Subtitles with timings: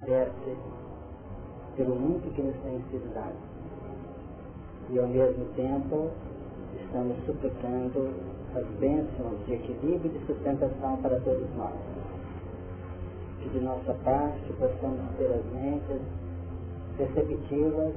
[0.00, 0.56] agradece
[1.76, 3.34] pelo muito que nos tem sido dado.
[4.90, 6.10] E ao mesmo tempo
[6.80, 8.14] estamos suplicando
[8.54, 11.74] as bênçãos de equilíbrio e de sustentação para todos nós.
[13.42, 16.00] Que de nossa parte possamos ter as mentes
[16.96, 17.92] receptivas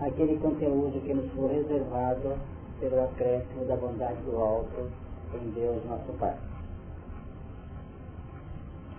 [0.00, 2.38] àquele conteúdo que nos foi reservado
[2.80, 4.90] pelo acréscimo da bondade do alto
[5.34, 6.36] em Deus nosso Pai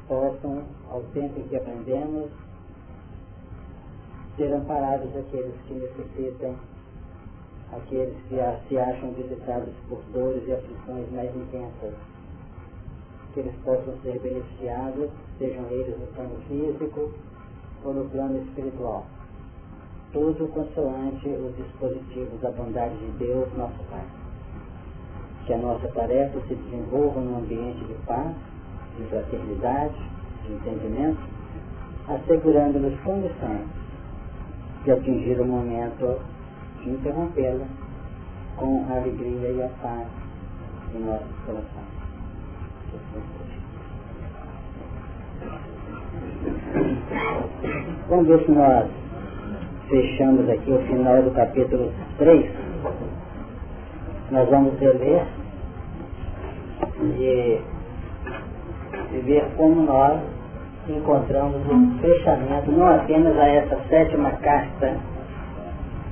[0.08, 2.30] possam, ao tempo em que aprendemos,
[4.38, 6.56] ser amparados aqueles que necessitam,
[7.72, 11.94] aqueles que se acham visitados por dores e aflições mais intensas,
[13.34, 17.12] que eles possam ser beneficiados, sejam eles no plano físico
[17.84, 19.06] ou no plano espiritual.
[20.12, 24.06] Tudo consoante os dispositivos da bondade de Deus, nosso Pai.
[25.46, 28.36] Que a nossa tarefa se desenvolva num ambiente de paz,
[28.98, 29.96] de fraternidade,
[30.46, 31.20] de entendimento,
[32.08, 33.68] assegurando-nos condições
[34.84, 36.20] de atingir o momento
[36.82, 37.66] de interrompê-la
[38.58, 40.08] com a alegria e a paz
[40.94, 42.04] em nossos corações.
[48.10, 48.90] Vamos ver se nós
[49.90, 52.52] fechamos aqui o final do capítulo 3.
[54.32, 55.26] Nós vamos reler
[57.02, 57.62] e
[59.12, 60.20] e ver como nós
[60.88, 64.96] encontramos um fechamento, não apenas a essa sétima carta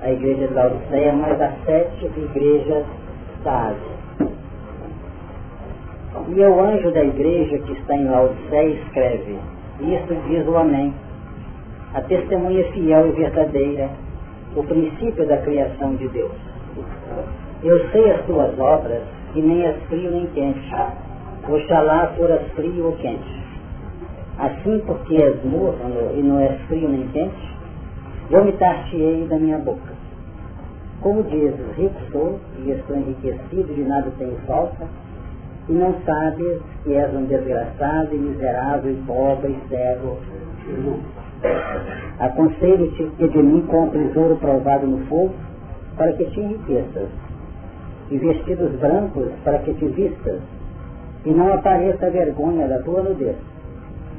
[0.01, 2.85] à igreja de Laodiceia, mas a sete igrejas
[3.43, 3.91] da Ásia.
[6.29, 9.37] E o anjo da igreja que está em Laodiceia escreve,
[9.79, 10.93] isso diz o Amém,
[11.93, 13.89] a testemunha fiel e verdadeira,
[14.55, 16.31] o princípio da criação de Deus.
[17.63, 19.01] Eu sei as tuas obras,
[19.33, 20.59] que nem és frio nem quente
[21.47, 23.43] Oxalá fora frio ou quente.
[24.37, 27.55] Assim, porque és morno e não és frio nem quente,
[28.29, 29.91] vomitar-te-ei da minha boca.
[31.01, 34.87] Como dizes, rico sou e estou enriquecido, de nada tenho falta,
[35.67, 40.17] e não sabes que és um desgraçado e miserável e pobre e cego.
[42.19, 45.33] Aconselho-te que de mim compres ouro provado no fogo,
[45.97, 47.09] para que te enriqueças,
[48.11, 50.39] e vestidos brancos para que te vistas,
[51.25, 53.35] e não apareça a vergonha da tua nudez,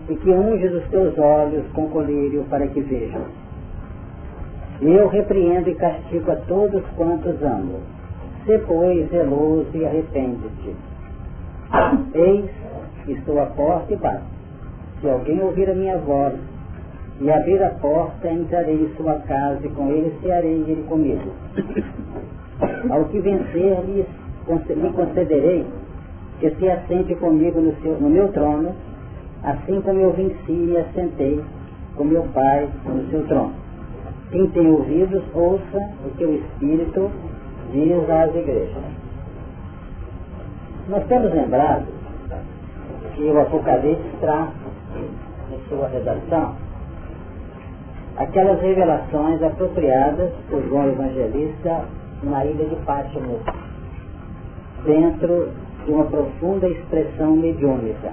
[0.08, 3.22] e que unges os teus olhos com colírio para que vejam.
[4.80, 7.80] Eu repreendo e castigo a todos quantos amo.
[8.44, 10.74] Se, pois, zeloso e arrepende-te.
[12.14, 12.50] Eis,
[13.06, 14.24] estou à porta e bato.
[15.00, 16.34] Se alguém ouvir a minha voz
[17.20, 21.30] e abrir a porta, entrarei em sua casa e com ele cearei ele comigo.
[22.90, 24.04] Ao que vencer, lhe
[24.92, 25.64] concederei
[26.42, 28.74] que se assente comigo no, seu, no meu trono,
[29.44, 31.40] assim como eu venci e assentei
[31.94, 33.52] com meu Pai no seu trono.
[34.32, 37.08] Quem tem ouvidos, ouça o que o Espírito
[37.70, 38.82] diz às igrejas.
[40.88, 41.86] Nós temos lembrado
[43.14, 44.50] que o Apocalipse traz
[45.52, 46.56] em sua redação
[48.16, 51.84] aquelas revelações apropriadas por João Evangelista
[52.24, 53.40] na ilha de Pátimos,
[54.84, 58.12] dentro de uma profunda expressão mediúnica.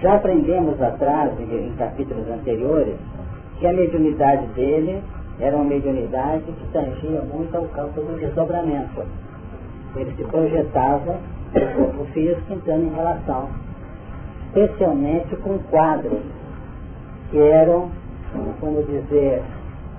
[0.00, 2.96] Já aprendemos atrás, em capítulos anteriores,
[3.58, 5.02] que a mediunidade dele
[5.40, 9.02] era uma mediunidade que tangia muito ao campo do desdobramento.
[9.96, 11.18] Ele se projetava
[12.00, 13.48] o físico entrando em relação,
[14.46, 16.20] especialmente com quadros
[17.30, 17.90] que eram,
[18.60, 19.42] como dizer,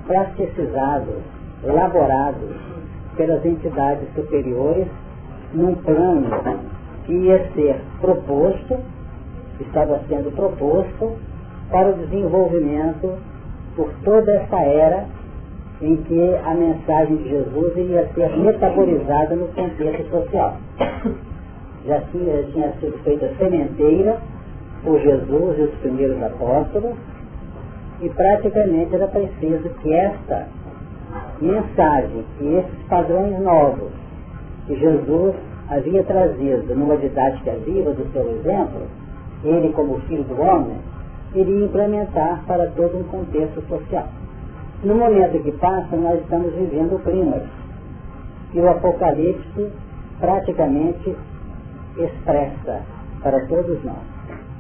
[0.06, 1.22] plasticizados,
[1.64, 2.56] elaborados
[3.16, 4.88] pelas entidades superiores
[5.56, 6.30] num plano
[7.06, 8.78] que ia ser proposto,
[9.60, 11.14] estava sendo proposto
[11.72, 13.14] para o desenvolvimento
[13.76, 15.06] por toda essa era
[15.82, 20.58] em que a mensagem de Jesus iria ser metabolizada no contexto social.
[21.86, 24.18] Já tinha, tinha sido feita sementeira
[24.84, 26.96] por Jesus e os primeiros apóstolos,
[28.02, 30.48] e praticamente era preciso que esta
[31.42, 34.05] mensagem, que esses padrões novos
[34.68, 35.36] que Jesus
[35.70, 38.82] havia trazido numa didática viva do seu exemplo,
[39.44, 40.78] ele como filho do homem,
[41.34, 44.08] iria implementar para todo um contexto social.
[44.84, 47.46] No momento que passa, nós estamos vivendo o clímax,
[48.52, 49.72] que o Apocalipse
[50.20, 51.16] praticamente
[51.98, 52.82] expressa
[53.22, 54.04] para todos nós.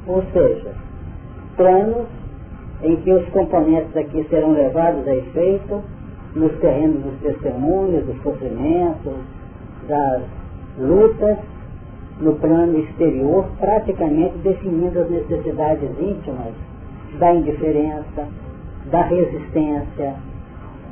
[0.07, 0.71] Ou seja,
[1.55, 2.07] planos
[2.83, 5.81] em que os componentes aqui serão levados a efeito
[6.35, 9.13] nos terrenos dos testemunhos, dos sofrimentos,
[9.87, 10.21] das
[10.77, 11.37] lutas
[12.19, 16.53] no plano exterior, praticamente definindo as necessidades íntimas
[17.19, 18.27] da indiferença,
[18.91, 20.15] da resistência,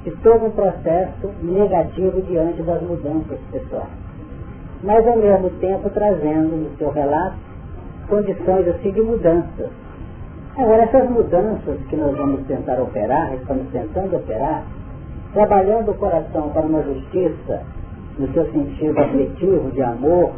[0.04, 3.88] de todo um processo negativo diante das mudanças pessoais.
[4.84, 7.38] Mas ao mesmo tempo trazendo no seu relato
[8.10, 9.70] condições assim de mudanças.
[10.58, 14.64] Agora essas mudanças que nós vamos tentar operar, estamos tentando operar,
[15.34, 17.62] trabalhando o coração para uma justiça
[18.18, 20.32] no seu sentido afetivo de amor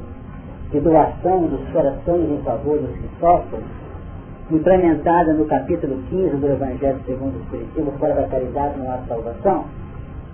[0.73, 3.61] e doação dos corações em favor dos que sofrem,
[4.51, 9.65] implementada no capítulo 15 do Evangelho segundo o Espiritismo, fora da caridade não há salvação,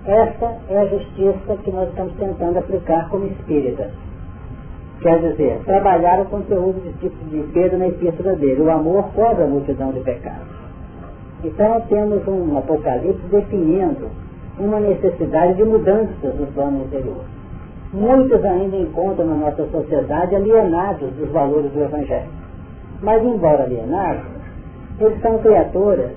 [0.06, 3.92] essa é a justiça que nós estamos tentando aplicar como espíritas.
[5.00, 8.62] Quer dizer, trabalhar o conteúdo de tipo de Pedro na epístola dele.
[8.62, 10.48] O amor cobre a multidão de pecados.
[11.44, 14.10] Então temos um apocalipse definindo
[14.66, 17.24] uma necessidade de mudanças no plano interior.
[17.94, 22.30] Muitos ainda encontram na nossa sociedade alienados dos valores do Evangelho.
[23.02, 24.24] Mas, embora alienados,
[25.00, 26.12] eles são criaturas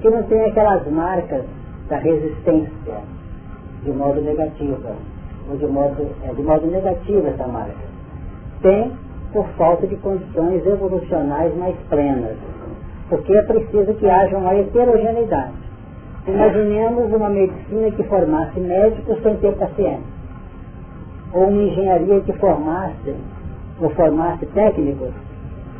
[0.00, 1.44] que não têm aquelas marcas
[1.88, 2.94] da resistência
[3.82, 4.92] de modo negativa,
[5.50, 7.90] ou de modo, é, de modo negativo essa marca.
[8.62, 8.92] Tem
[9.32, 12.36] por falta de condições evolucionais mais plenas,
[13.08, 15.69] porque é preciso que haja uma heterogeneidade.
[16.26, 20.04] Imaginemos uma medicina que formasse médicos sem ter pacientes,
[21.32, 23.14] ou uma engenharia que formasse
[23.80, 25.10] ou formasse técnicos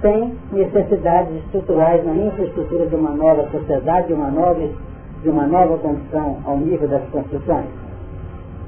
[0.01, 4.67] sem necessidades estruturais na infraestrutura de uma nova sociedade, de uma nova,
[5.23, 7.67] de uma nova condição ao nível das construções.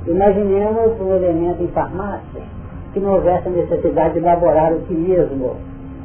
[0.07, 2.43] Imaginemos um elemento em farmácia
[2.93, 5.57] que não houvesse necessidade de elaborar o quimismo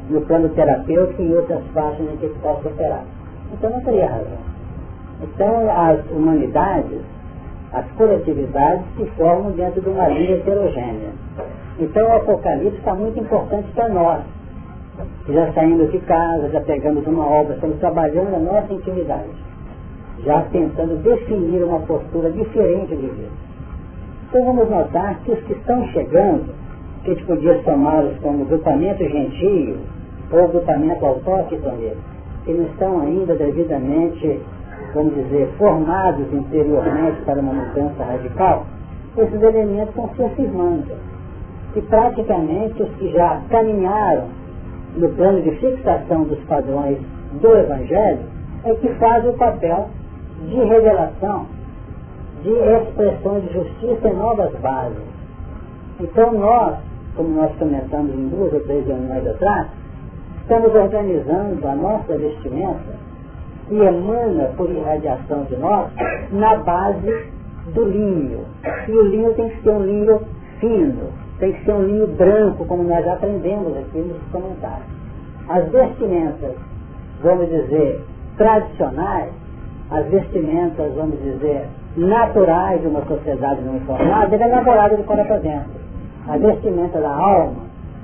[0.08, 3.04] no plano terapêutico e outras faixas em que se possa operar.
[3.52, 4.47] Então não teria razão.
[5.20, 7.00] Então, as humanidades,
[7.72, 11.10] as coletividades se formam dentro de uma linha heterogênea.
[11.80, 14.22] Então, o Apocalipse está muito importante para nós.
[15.28, 19.28] Já saímos de casa, já pegamos uma obra, estamos trabalhando a nossa intimidade.
[20.24, 23.28] Já tentando definir uma postura diferente de vida.
[24.28, 26.52] Então, vamos notar que os que estão chegando,
[27.02, 29.78] que a gente podia chamá-los como grupamento gentio,
[30.30, 31.92] ou grupamento autóctone,
[32.44, 34.40] que não estão ainda devidamente
[34.94, 38.66] vamos dizer, formados interiormente para uma mudança radical,
[39.16, 40.92] esses elementos estão se afirmando.
[41.76, 44.24] E praticamente os que já caminharam
[44.96, 46.98] no plano de fixação dos padrões
[47.40, 48.20] do Evangelho
[48.64, 49.88] é que fazem o papel
[50.46, 51.46] de revelação,
[52.42, 55.02] de expressão de justiça em novas bases.
[56.00, 56.76] Então nós,
[57.16, 59.66] como nós comentamos em duas ou três reuniões atrás,
[60.42, 63.07] estamos organizando a nossa vestimenta
[63.68, 65.90] que emana por irradiação de nós
[66.32, 67.28] na base
[67.74, 68.44] do linho.
[68.88, 70.20] E o linho tem que ser um linho
[70.58, 74.86] fino, tem que ser um linho branco, como nós aprendemos aqui nos comentários.
[75.48, 76.54] As vestimentas,
[77.22, 78.04] vamos dizer,
[78.36, 79.32] tradicionais,
[79.90, 81.66] as vestimentas, vamos dizer,
[81.96, 85.78] naturais de uma sociedade não informada, era elaborada de fora para dentro.
[86.28, 87.62] A vestimenta da alma,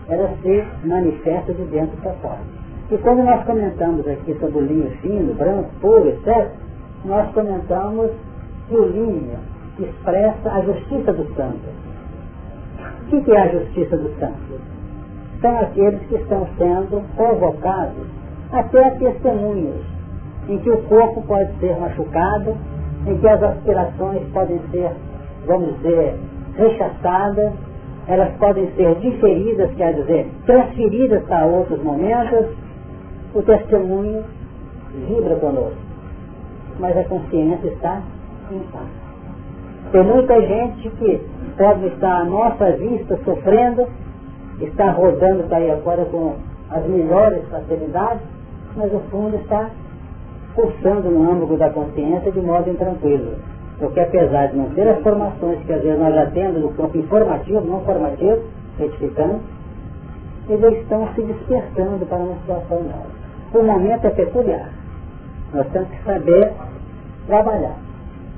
[0.09, 2.64] ela se manifesta de dentro para fora.
[2.91, 6.51] E quando nós comentamos aqui sobre o linho fino, branco, puro, etc.,
[7.05, 8.11] nós comentamos
[8.69, 9.39] que o linho
[9.79, 11.73] expressa a justiça dos santos.
[13.11, 14.61] O que é a justiça dos santos?
[15.41, 18.07] São aqueles que estão sendo convocados
[18.53, 19.85] até a testemunhos,
[20.49, 22.57] em que o corpo pode ser machucado,
[23.07, 24.91] em que as aspirações podem ser,
[25.47, 26.19] vamos dizer,
[26.57, 27.53] rechaçadas,
[28.07, 32.47] elas podem ser diferidas, quer dizer, transferidas para outros momentos,
[33.35, 34.25] o testemunho
[35.09, 35.77] vibra conosco,
[36.79, 38.01] mas a consciência está
[38.73, 38.89] paz.
[39.91, 41.21] Tem muita gente que
[41.59, 43.89] pode estar à nossa vista sofrendo,
[44.61, 46.37] está rodando para aí agora com
[46.71, 48.23] as melhores facilidades,
[48.77, 49.69] mas o fundo está
[50.55, 53.35] pulsando no âmago da consciência de modo intranquilo.
[53.79, 56.97] Porque apesar de não ter as formações que às vezes nós já temos no campo
[56.97, 58.43] informativo, não formativo,
[58.79, 59.41] retificando,
[60.49, 63.24] eles estão se despertando para uma situação nova
[63.55, 64.69] o momento é peculiar.
[65.53, 66.53] Nós temos que saber
[67.27, 67.77] trabalhar.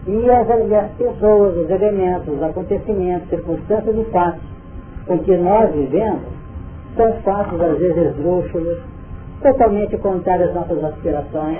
[0.06, 4.42] E as, as pessoas, os elementos, os acontecimentos, circunstâncias e fatos
[5.06, 6.22] com que nós vivemos
[6.96, 8.78] são fatos, às vezes, esdrúxulos,
[9.42, 11.58] totalmente contrários às nossas aspirações.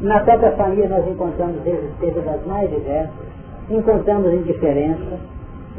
[0.00, 3.14] Na própria família nós encontramos resistência das mais diversas,
[3.70, 5.18] encontramos indiferença,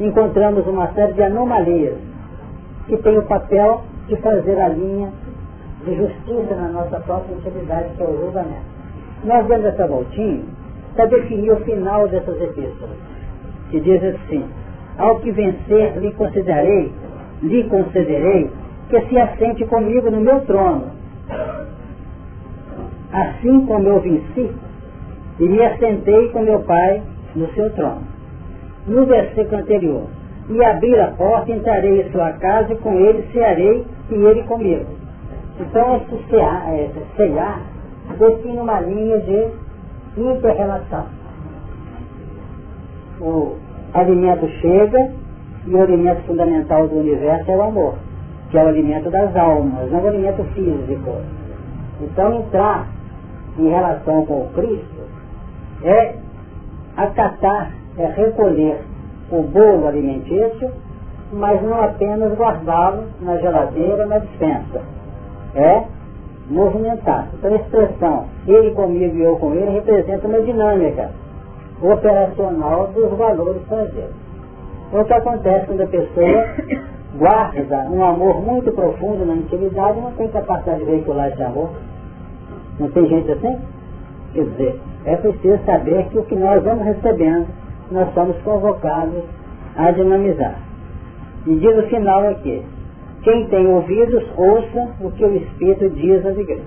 [0.00, 1.96] encontramos uma série de anomalias
[2.86, 5.12] que tem o papel de fazer a linha
[5.84, 8.78] de justiça na nossa própria intimidade, que é o julgamento.
[9.24, 10.42] Nós demos essa voltinha
[10.94, 12.96] para definir o final dessas epístolas,
[13.70, 14.44] que diz assim,
[14.98, 16.92] ao que vencer lhe considerei,
[17.42, 18.50] lhe concederei,
[18.88, 20.86] que se assente comigo no meu trono.
[23.12, 24.50] assim como eu venci
[25.38, 27.02] e me assentei com meu Pai
[27.34, 28.02] no seu trono.
[28.86, 30.06] No versículo anterior,
[30.48, 34.97] e abrir a porta, entrarei em sua casa e com ele cearei e ele comigo.
[35.60, 36.24] Então, esse
[37.16, 37.60] cear
[38.18, 39.48] define uma linha de
[40.16, 41.06] inter-relação.
[43.20, 43.56] O
[43.92, 45.12] alimento chega
[45.66, 47.94] e o alimento fundamental do universo é o amor,
[48.50, 51.16] que é o alimento das almas, não o alimento físico.
[52.00, 52.86] Então, entrar
[53.58, 55.02] em relação com o Cristo
[55.82, 56.14] é
[56.96, 58.80] acatar, é recolher
[59.30, 60.70] o bolo alimentício,
[61.32, 64.97] mas não apenas guardá-lo na geladeira, na dispensa.
[65.54, 65.84] É
[66.50, 67.28] movimentar.
[67.34, 71.10] Então a expressão ele comigo e eu com ele representa uma dinâmica
[71.82, 74.14] operacional dos valores prazeres.
[74.88, 76.44] Então o que acontece quando a pessoa
[77.16, 81.70] guarda um amor muito profundo na intimidade não tem capacidade de veicular esse amor?
[82.78, 83.58] Não tem gente assim?
[84.32, 87.46] Quer dizer, é preciso saber que o que nós vamos recebendo,
[87.90, 89.24] nós somos convocados
[89.76, 90.56] a dinamizar.
[91.46, 92.62] E diz o final aqui,
[93.22, 96.64] quem tem ouvidos, ouça o que o Espírito diz às igrejas.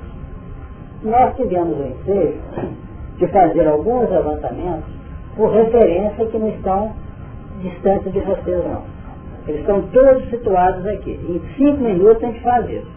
[1.04, 2.40] Nós tivemos o ensejo
[3.18, 4.90] de fazer alguns levantamentos
[5.36, 6.94] por referência que não estão
[7.62, 8.84] distantes de vocês não.
[9.48, 11.12] Eles estão todos situados aqui.
[11.12, 12.92] Em cinco minutos a gente faz isso.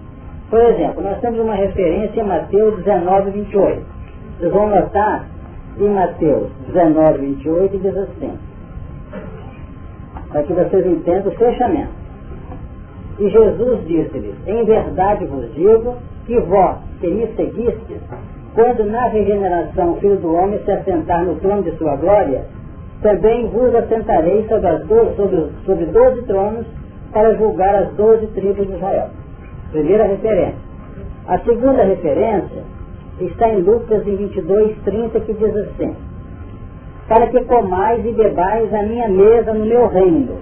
[0.50, 3.82] Por exemplo, nós temos uma referência em Mateus 19, 28.
[4.38, 5.26] Vocês vão notar
[5.78, 8.38] em Mateus 19, 28 diz assim,
[10.28, 12.03] para que vocês entendam o fechamento.
[13.18, 18.00] E Jesus disse-lhes, em verdade vos digo, que vós, que me seguistes,
[18.54, 22.44] quando na regeneração o Filho do Homem se assentar no trono de sua glória,
[23.02, 26.66] também vos assentarei sobre, as doze, sobre, sobre doze tronos
[27.12, 29.10] para julgar as doze tribos de Israel.
[29.70, 30.64] Primeira referência.
[31.26, 32.62] A segunda referência
[33.20, 35.94] está em Lucas em 22, 30, que diz assim,
[37.08, 40.38] para que comais e bebais a minha mesa no meu reino,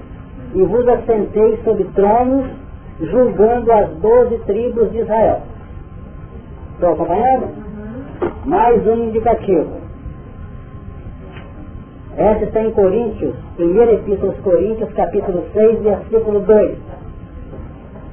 [0.54, 2.46] e vos assentei sobre tronos,
[3.11, 5.42] julgando as doze tribos de Israel.
[6.75, 7.49] Estão acompanhando?
[8.44, 9.82] Mais um indicativo.
[12.16, 16.78] Essa está em Coríntios, primeira epístola aos Coríntios, capítulo 6, versículo 2.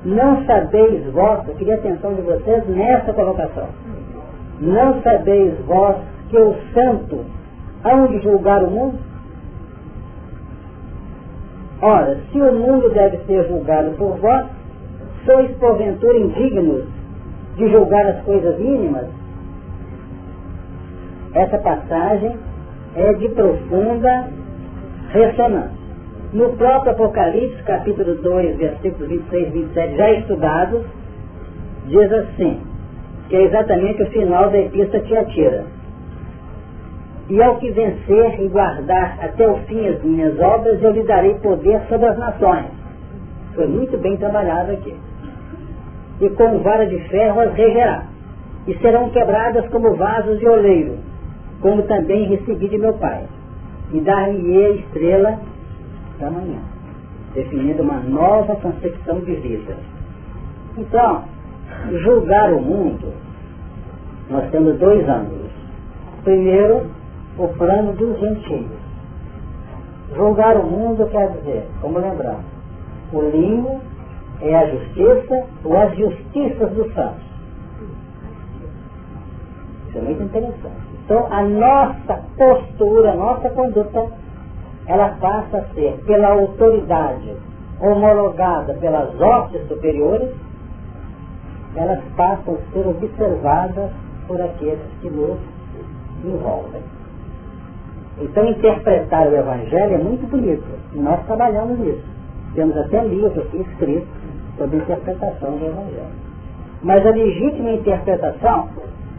[0.06, 3.68] Não sabeis vós, eu queria a atenção de vocês nessa colocação.
[4.62, 5.98] Não sabeis vós
[6.30, 7.26] que o santo
[7.84, 9.00] hão de julgar o mundo?
[11.82, 14.46] Ora, se o mundo deve ser julgado por vós,
[15.26, 16.86] sois porventura indignos
[17.56, 19.08] de julgar as coisas mínimas?
[21.34, 22.38] Essa passagem
[22.96, 24.28] é de profunda
[25.12, 25.80] ressonância.
[26.34, 30.86] No próprio Apocalipse, capítulo 2, versículos 26 e 27, já estudados,
[31.88, 32.62] diz assim,
[33.28, 35.66] que é exatamente o final da epístola Tiatira.
[37.30, 41.36] E ao que vencer e guardar até o fim as minhas obras, eu lhe darei
[41.36, 42.66] poder sobre as nações.
[43.54, 44.96] Foi muito bem trabalhado aqui.
[46.22, 48.04] E com vara de ferro as regerá.
[48.68, 50.98] E serão quebradas como vasos de oleiro,
[51.62, 53.24] como também recebi de meu Pai.
[53.92, 55.40] E dar-lhe a estrela
[56.20, 56.60] da manhã,
[57.34, 59.76] definindo uma nova concepção de vida.
[60.78, 61.24] Então,
[62.04, 63.14] julgar o mundo,
[64.30, 65.50] nós temos dois ângulos.
[66.24, 66.86] Primeiro,
[67.38, 68.80] o plano dos gentios.
[70.16, 72.40] Julgar o mundo quer dizer, como lembrar,
[73.14, 73.80] o limbo
[74.42, 77.24] é a justiça ou as justiças dos santos.
[79.88, 80.90] Isso é muito interessante.
[81.06, 84.08] Então, a nossa postura, a nossa conduta,
[84.86, 87.36] ela passa a ser, pela autoridade
[87.80, 90.30] homologada pelas hostes superiores,
[91.76, 93.92] elas passam a ser observadas
[94.28, 95.40] por aqueles que nos
[96.24, 96.82] envolvem.
[98.20, 100.66] Então, interpretar o Evangelho é muito bonito.
[100.94, 102.04] Nós trabalhamos nisso.
[102.54, 104.19] Temos até livros aqui escritos
[104.60, 106.30] sobre interpretação do Evangelho.
[106.84, 108.70] Mas a legítima interpretação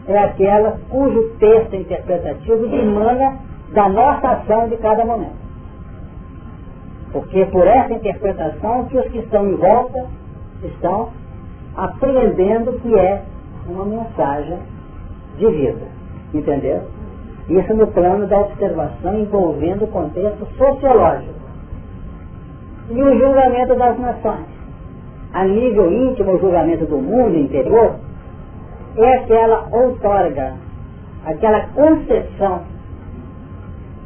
[0.07, 3.37] é aquela cujo texto interpretativo emana
[3.73, 5.41] da nossa ação de cada momento.
[7.11, 10.05] Porque por essa interpretação que os que estão em volta
[10.63, 11.09] estão
[11.75, 13.21] apreendendo que é
[13.67, 14.57] uma mensagem
[15.37, 15.87] de vida.
[16.33, 16.83] Entendeu?
[17.49, 21.33] Isso no plano da observação envolvendo o contexto sociológico.
[22.89, 24.60] E o julgamento das nações.
[25.33, 27.95] A nível íntimo, o julgamento do mundo interior
[28.97, 30.53] é aquela outorga,
[31.25, 32.63] aquela concepção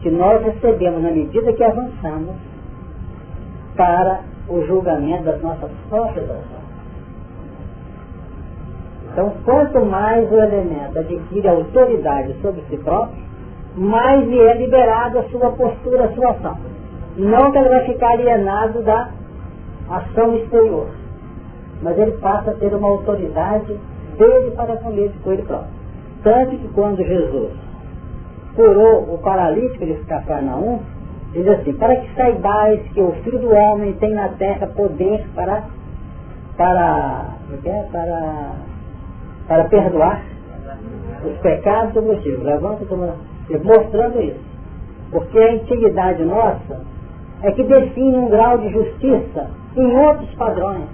[0.02, 2.36] que nós recebemos na medida que avançamos
[3.76, 6.66] para o julgamento das nossas próprias ações.
[9.12, 13.24] Então, quanto mais o elemento adquire autoridade sobre si próprio,
[13.76, 16.58] mais lhe é liberado a sua postura, a sua ação.
[17.18, 19.10] Não que ele vai ficar alienado da
[19.90, 20.88] ação exterior,
[21.82, 23.78] mas ele passa a ter uma autoridade
[24.18, 25.70] dele para com ele, com ele próprio.
[26.24, 27.52] Tanto que quando Jesus
[28.56, 30.80] curou o paralítico de Cafarnaum,
[31.34, 35.64] diz assim, para que saibais que o Filho do Homem tem na terra poder para,
[36.56, 37.26] para,
[37.64, 37.84] é?
[37.92, 38.52] para,
[39.48, 40.24] para perdoar
[41.26, 42.44] os pecados do motivo.
[42.44, 42.86] Levanta
[43.64, 44.56] mostrando isso.
[45.12, 46.82] Porque a intimidade nossa
[47.44, 50.86] é que define um grau de justiça em outros padrões.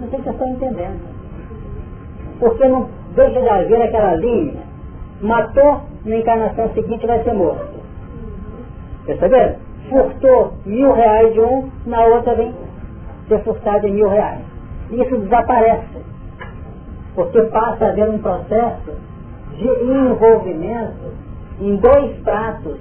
[0.00, 1.00] Não sei se vocês estão entendendo.
[2.38, 4.62] Porque não deixa de haver aquela linha.
[5.20, 7.80] Matou, na encarnação seguinte vai ser morto.
[9.04, 9.56] Perceberam?
[9.88, 12.54] Furtou mil reais de um, na outra vem
[13.28, 14.40] ser furtado em mil reais.
[14.90, 15.98] Isso desaparece.
[17.14, 18.92] Porque passa a haver um processo
[19.56, 21.12] de envolvimento
[21.60, 22.78] em dois pratos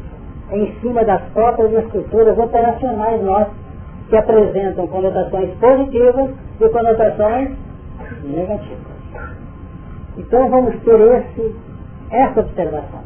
[0.51, 3.53] em cima das próprias estruturas operacionais nossas,
[4.09, 7.51] que apresentam conotações positivas e conotações
[8.23, 8.89] negativas.
[10.17, 11.55] Então vamos ter esse,
[12.09, 13.01] essa observação.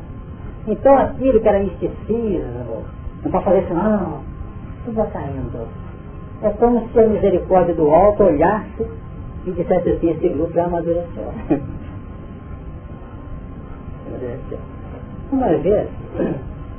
[0.65, 2.83] Então aquilo que era misticismo,
[3.21, 4.21] não pode fazer assim, não,
[4.85, 5.67] tudo vai caindo.
[6.41, 8.87] É como se a misericórdia do alto olhasse
[9.45, 11.33] e dissesse assim, esse grupo já amadureceu.
[14.07, 14.59] amadureceu.
[15.31, 15.89] Uma vez,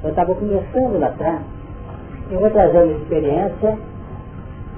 [0.02, 1.40] eu estava começando lá atrás,
[2.30, 3.78] eu vou trazer uma experiência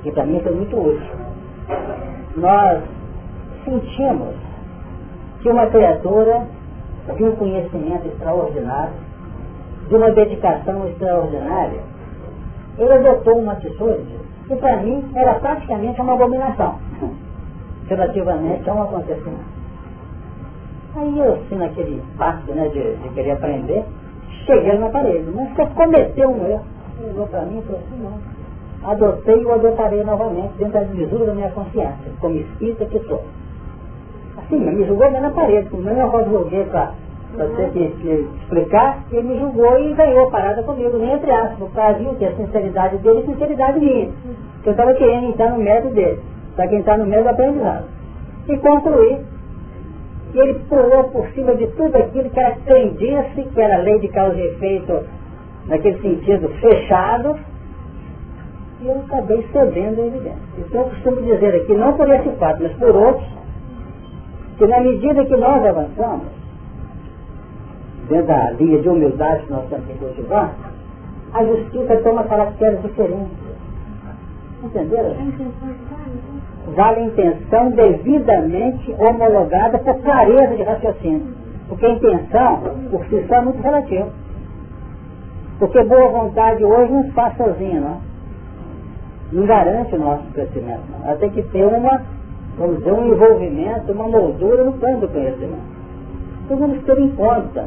[0.07, 1.17] que para mim foi muito útil.
[2.37, 2.81] Nós
[3.65, 4.37] sentimos
[5.43, 6.47] que uma criatura
[7.17, 8.95] de um conhecimento extraordinário,
[9.89, 11.81] de uma dedicação extraordinária,
[12.79, 16.79] ele adotou uma atitude que para mim era praticamente uma abominação
[17.89, 19.57] relativamente a um acontecimento.
[20.95, 23.85] Aí eu, assim, naquele pacto né, de, de querer aprender,
[24.47, 25.29] cheguei na parede.
[25.35, 26.65] Mas cometeu um erro.
[27.11, 28.36] Olhou para mim e falou assim, não.
[28.87, 33.23] Adotei e o adotarei novamente dentro da lisura da minha consciência, como espírita que sou.
[34.39, 36.93] Assim, me julgou na parede, como eu não julguei para
[37.57, 41.59] ter que, que, explicar, ele me julgou e ganhou a parada comigo, nem entre aspas,
[41.59, 44.09] porque viu que a sinceridade dele e sinceridade minha.
[44.63, 46.21] Que eu estava querendo entrar no método dele,
[46.55, 47.85] para quem está no método aprendizado.
[48.49, 49.19] E concluí
[50.33, 54.09] e ele pulou por cima de tudo aquilo que era crendice, que era lei de
[54.09, 55.05] causa e efeito,
[55.67, 57.37] naquele sentido fechado,
[58.81, 60.39] e eu acabei cedendo a evidência.
[60.59, 63.27] Então eu costumo dizer aqui, não por esse fato, mas por outros,
[64.59, 66.27] que na medida que nós avançamos,
[68.09, 70.55] dentro da linha de humildade que nós temos que cultivar,
[71.33, 73.47] a justiça toma caracteres diferentes.
[74.63, 75.17] Entenderam?
[76.75, 81.35] vale a intenção devidamente homologada por clareza de raciocínio.
[81.69, 84.09] Porque a intenção, por si só, é muito relativa.
[85.59, 88.01] Porque boa vontade hoje não faz sozinha, não.
[89.33, 90.83] Não garante o nosso crescimento.
[90.91, 91.07] Não.
[91.07, 92.03] Ela tem que ter uma,
[92.59, 95.77] vamos dizer, um envolvimento, uma moldura no plano do conhecimento.
[96.45, 97.65] Então vamos ter em conta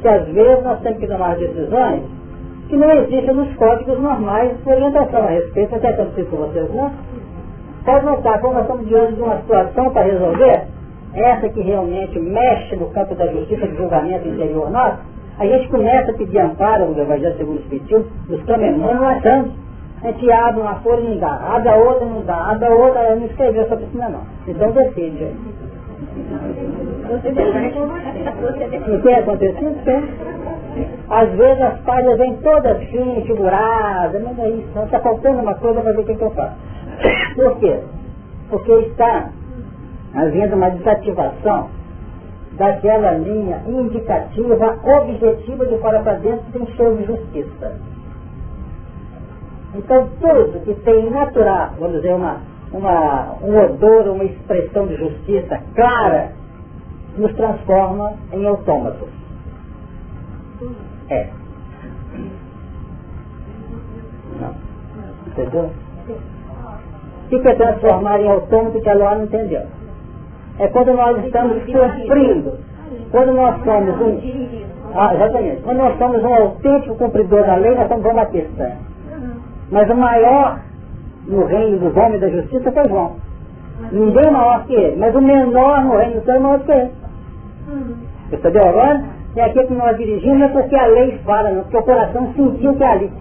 [0.00, 2.02] que às vezes nós temos que tomar decisões
[2.68, 6.90] que não existem nos códigos normais de orientação a respeito, até acontecido com vocês, não?
[7.84, 10.64] Pode notar, quando nós estamos diante de uma situação para resolver,
[11.14, 14.98] essa que realmente mexe no campo da justiça, do julgamento interior nosso,
[15.38, 19.63] a gente começa a pedir amparo no Evangelho segundo o Espiritismo, nos caminhões não achamos.
[20.04, 22.74] A gente abre uma folha e não dá, abre a outra não dá, abre a
[22.74, 24.20] outra, não escreveu sobre isso não.
[24.46, 25.32] Então decide.
[28.86, 29.84] O que é acontecido?
[29.84, 30.04] Tem.
[31.08, 35.80] Às vezes as páginas vêm todas assim, figuradas, mas é isso, está faltando uma coisa
[35.80, 36.56] para ver o que, que eu faço.
[37.34, 37.80] Por quê?
[38.50, 39.30] Porque está
[40.14, 41.70] havendo uma desativação
[42.58, 47.93] daquela linha indicativa, objetiva de fora para dentro tem show de justiça.
[49.74, 52.40] Então tudo que tem natural, vamos dizer, uma,
[52.72, 56.32] uma, um odor, uma expressão de justiça clara,
[57.16, 59.08] nos transforma em autômatos.
[61.10, 61.28] É.
[64.40, 64.54] Não.
[65.26, 65.70] Entendeu?
[67.24, 69.62] O que é transformar em autônomo que a Ló não entendeu?
[70.58, 72.58] É quando nós estamos sofrendo.
[73.10, 74.64] Quando nós somos um.
[74.94, 75.62] Ah, exatamente.
[75.62, 78.76] Quando nós somos um autêntico cumpridor da lei, nós João Batista.
[79.70, 80.60] Mas o maior
[81.26, 83.16] no reino dos homens da justiça foi João.
[83.90, 84.96] Ninguém maior que ele.
[84.96, 86.90] Mas o menor no reino dos céu é maior que ele.
[88.32, 89.04] Entendeu agora?
[89.36, 92.74] É aquilo que nós dirigimos é porque a lei fala, não, porque o coração sentiu
[92.74, 93.12] que é ali.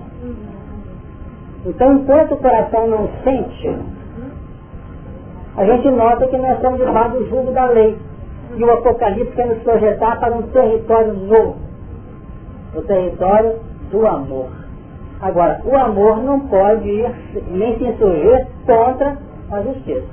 [1.65, 3.75] Então, enquanto o coração não sente,
[5.55, 7.97] a gente nota que nós estamos debaixo do jugo da lei.
[8.55, 11.55] E o Apocalipse quer nos projetar para um território novo.
[12.75, 14.62] O território do amor.
[15.23, 17.09] Agora, o amor não pode ir,
[17.49, 19.17] nem se insurgir contra
[19.51, 20.03] a justiça.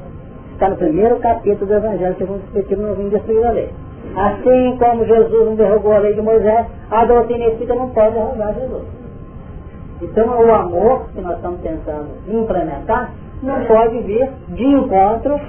[0.52, 3.70] Está no primeiro capítulo do Evangelho, segundo o Espiritismo, não vim destruir a lei.
[4.14, 8.54] Assim como Jesus não derrubou a lei de Moisés, a doutrina espírita não pode derrubar
[8.54, 8.84] Jesus.
[10.00, 13.10] Então o amor que nós estamos tentando implementar
[13.42, 15.40] não pode vir de encontro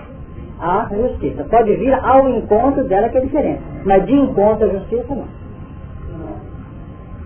[0.59, 1.43] à justiça.
[1.43, 3.61] Pode vir ao encontro dela que é diferente.
[3.85, 5.41] Mas de encontro à justiça não.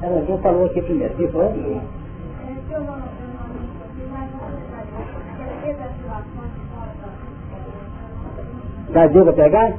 [0.02, 1.14] Ela falou aqui primeiro.
[1.16, 1.50] Que foi?
[8.96, 9.74] Já deu para pegar?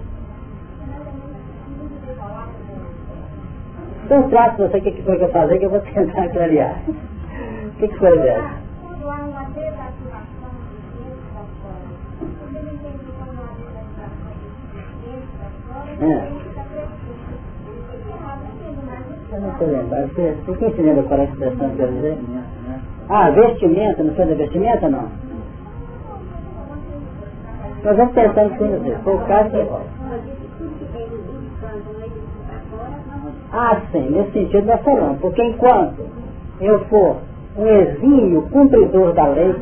[4.05, 6.83] Então trato você o que foi que eu fazer que eu vou tentar clarear.
[6.87, 8.51] O que, que foi dela?
[16.03, 16.33] É.
[19.33, 20.15] Eu não estou lembrando.
[20.15, 22.19] Você, você se lembra qual é a expressão que eu dizer?
[23.09, 25.09] Ah, vestimenta, não foi da vestimenta não?
[27.87, 28.99] Nós vamos tentando conhecer.
[29.05, 29.65] Foi o caso que...
[33.53, 35.21] Ah, sim, nesse sentido nós falamos.
[35.21, 36.03] Porque enquanto
[36.61, 37.19] eu for
[37.57, 39.55] um exímio cumpridor da lei,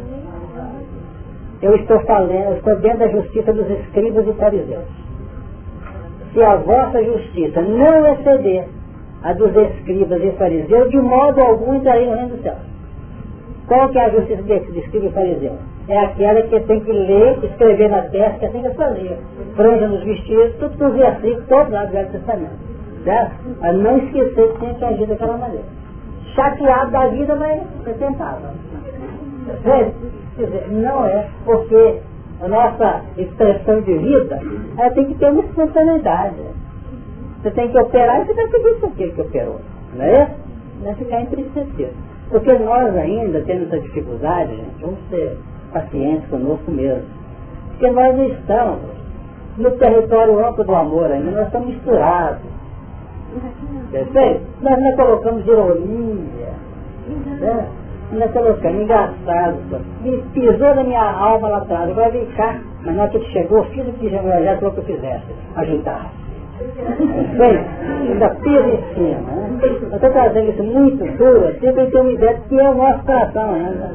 [1.61, 4.85] eu estou falando, eu estou dentro da justiça dos escribas e fariseus.
[6.33, 8.69] Se a vossa justiça não exceder
[9.23, 12.57] a dos escribas e fariseus, de modo algum entrarei no reino do céu.
[13.67, 15.74] Qual que é a justiça de escriba e fariseu?
[15.87, 19.19] É aquela que tem que ler, escrever na testa, que assim que fazer.
[19.55, 22.75] Franja nos vestidos, tudo com os versículos, todos lá do Velho Testamento.
[23.05, 23.35] Certo?
[23.61, 25.65] A não esquecer que tem que agir daquela maneira.
[26.35, 27.63] Chateado da vida, mas
[27.99, 28.55] tentava.
[29.63, 29.93] Quer
[30.39, 32.01] dizer, não é porque
[32.41, 34.41] a nossa expressão de vida
[34.79, 36.43] ela tem que ter uma espontaneidade.
[37.43, 39.61] Você tem que operar e você vai pedir isso aqui que operou.
[39.95, 40.31] Não é?
[40.83, 41.93] Não é ficar entristecido.
[42.31, 45.37] Porque nós ainda temos essa dificuldade, gente, vamos ser
[45.75, 47.05] pacientes conosco mesmo.
[47.71, 48.81] Porque nós não estamos
[49.59, 52.41] no território amplo do amor ainda, nós estamos misturados.
[53.91, 54.41] Perfeito?
[54.63, 56.53] Nós não colocamos ironia,
[57.41, 57.69] né?
[58.13, 59.57] nós colocamos engraçado,
[60.03, 63.65] me pisou na minha alma lá atrás, agora vem cá, mas na hora que chegou,
[63.65, 65.25] fiz o que já, já que eu fizesse,
[65.57, 66.13] ajudar.
[67.37, 67.65] Bem,
[68.09, 69.33] ainda pisa em cima.
[69.33, 69.59] Né?
[69.63, 72.75] Eu estou trazendo isso muito duro, assim, para ter uma ideia de que é o
[72.75, 73.91] nosso coração ainda.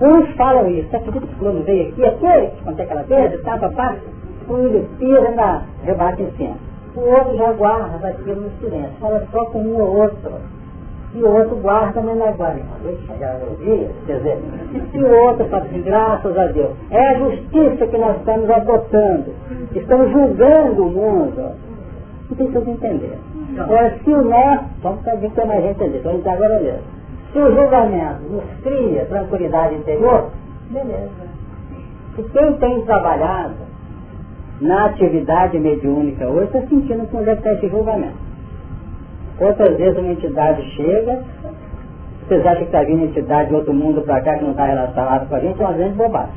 [0.00, 3.42] Uns falam isso, você acredita que o fulano veio aqui, aquele que contei aquela vez,
[3.42, 3.96] tá, papá?
[4.48, 6.56] Um ele pisa na rebate em cima.
[6.94, 10.32] O outro já guarda aquilo no silêncio, fala só com um ou outro.
[11.14, 12.60] E o outro guarda, mas não é guarda.
[14.06, 14.38] Quer dizer,
[14.92, 16.72] e o outro fala assim, graças a Deus.
[16.90, 19.34] É a justiça que nós estamos adotando.
[19.74, 21.52] Estamos julgando o mundo.
[22.28, 23.18] Não tem que entender.
[23.58, 26.95] Agora, se o nosso, vamos fazer que mais gente entender, vamos agora mesmo.
[27.36, 30.30] Se o julgamento nos cria tranquilidade interior,
[30.70, 31.10] beleza.
[32.16, 33.56] E quem tem trabalhado
[34.58, 38.16] na atividade mediúnica hoje está sentindo como deve estar esse julgamento.
[39.38, 41.22] Outras vezes uma entidade chega,
[42.26, 45.28] vocês acham que está vindo entidade de outro mundo para cá que não está relacionado
[45.28, 46.34] com a gente, é uma grande bobagem.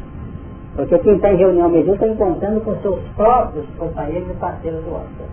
[0.76, 4.92] Porque quem está em reunião mediúnica está encontrando com seus próprios companheiros e parceiros do
[4.92, 5.26] outro.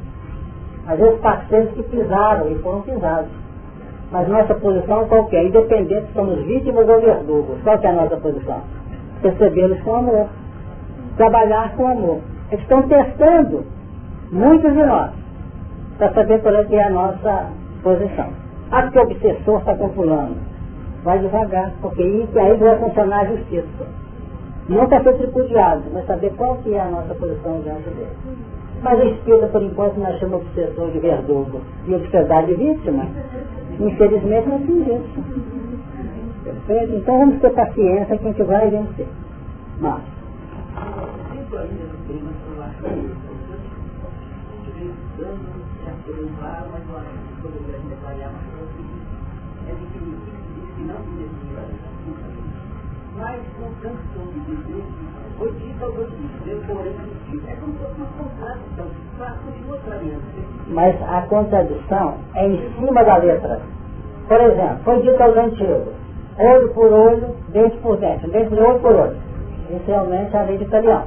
[0.86, 3.45] Às vezes parceiros que pisaram e foram pisados.
[4.10, 7.60] Mas nossa posição é qualquer, independente se somos vítimas ou verdugos.
[7.62, 8.60] Qual é a nossa posição?
[9.22, 10.28] Recebê-los com amor.
[11.16, 12.20] Trabalhar com amor.
[12.50, 13.64] Eles estão testando
[14.30, 15.10] muitos de nós
[15.98, 17.50] para saber qual é, que é a nossa
[17.82, 18.28] posição.
[18.70, 20.34] Ah, que obsessor está com
[21.02, 23.86] Vai devagar, porque aí vai funcionar a justiça.
[24.68, 28.10] Não para ser tripudiado, mas saber qual que é a nossa posição diante dele.
[28.82, 33.06] Mas a esquerda, por enquanto, nós chamamos obsessor de verdugo e obsessor de vítima.
[33.78, 35.46] Infelizmente, não tem isso.
[36.44, 36.94] Perfeito?
[36.94, 39.08] Então vamos ter paciência que a gente vai vencer.
[39.80, 40.02] Mas.
[53.18, 54.82] Mas tom de
[55.38, 58.86] foi dito ao é como se fosse uma contradição,
[60.68, 63.60] mas a contradição é em cima da letra.
[64.28, 65.94] Por exemplo, foi dito aos antigos,
[66.38, 69.16] olho por olho, dente por dente, dente por olho por olho.
[69.70, 71.06] Isso realmente é a lei de italiano.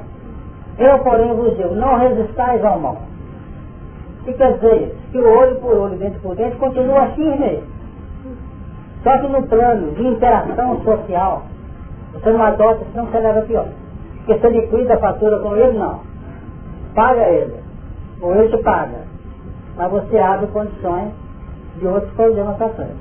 [0.78, 2.98] Eu, porém, vos digo, não resistais ao mal.
[4.24, 7.62] Que quer dizer Que o olho por olho, dente por dente, continua firme.
[9.02, 11.42] Só que no plano de interação social,
[12.12, 13.68] você não adota, senão você leva pior.
[14.18, 16.00] Porque você liquida a fatura com ele, não.
[16.94, 17.54] Paga ele.
[18.20, 19.06] ou ele te paga.
[19.76, 21.12] Mas você abre condições
[21.78, 22.94] de outros problemas para frente.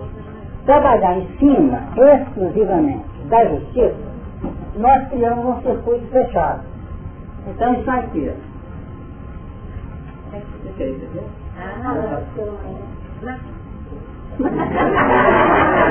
[0.65, 3.95] Trabalhar em cima, exclusivamente, da justiça,
[4.75, 6.61] nós criamos um circuito fechado.
[7.47, 8.31] Então isso aqui.
[11.57, 11.93] Ah,
[13.21, 13.39] não,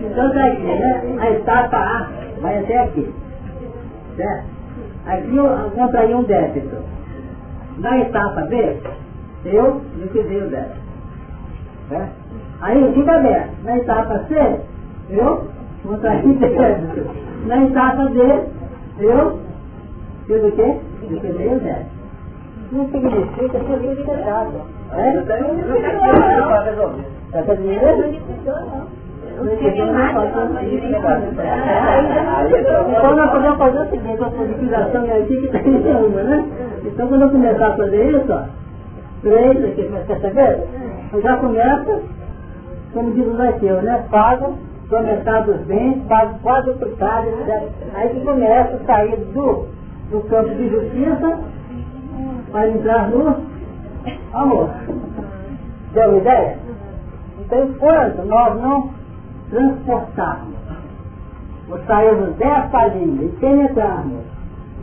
[0.00, 1.16] então tá aqui, né?
[1.20, 2.08] A etapa A
[2.40, 3.14] vai até aqui.
[4.16, 4.46] Certo?
[5.06, 6.76] Aqui eu contraí um débito.
[7.78, 8.80] Na etapa B,
[9.44, 10.80] eu liquidei o débito.
[11.88, 12.12] Certo?
[12.60, 13.50] Aí fica aberto.
[13.62, 14.60] Na etapa C,
[15.10, 15.55] eu
[15.86, 17.10] contraí débito.
[17.46, 18.18] Na etapa D,
[19.00, 19.38] eu
[20.26, 20.76] fiz o quê?
[21.08, 21.96] Liquidei o débito.
[22.72, 24.52] Não significa que eu fiz fechado.
[24.92, 25.14] É?
[25.14, 25.36] Não tem
[27.32, 28.04] Essa dinheiro?
[32.88, 36.44] Então nós podemos fazer o seguinte, a liquidação é aqui que tem nenhuma, né?
[36.84, 38.44] Então quando eu começar a fazer isso, ó,
[39.22, 40.64] três aqui, quer saber?
[41.12, 42.02] Eu já começo
[42.96, 44.04] como diz o Zaiteu, né?
[44.10, 44.56] Pago
[44.88, 46.02] sua metade dos bens,
[46.42, 47.70] quase triplicado, etc.
[47.94, 49.66] Aí que começa a sair do,
[50.10, 51.40] do campo de justiça
[52.52, 53.36] para entrar no
[54.32, 54.70] amor.
[55.92, 56.58] Deu uma ideia?
[57.40, 58.90] Então, enquanto nós não
[59.50, 60.56] transportarmos,
[61.68, 64.24] ou sairmos dessa linha e penetrarmos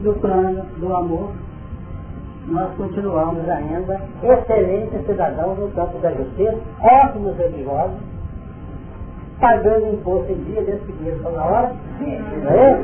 [0.01, 1.31] no plano do amor,
[2.47, 8.12] nós continuamos ainda excelentes cidadãos no campo da justiça, ótimos religiosos,
[9.43, 12.81] pagando imposto em dia, desde que dinheiro na hora, é?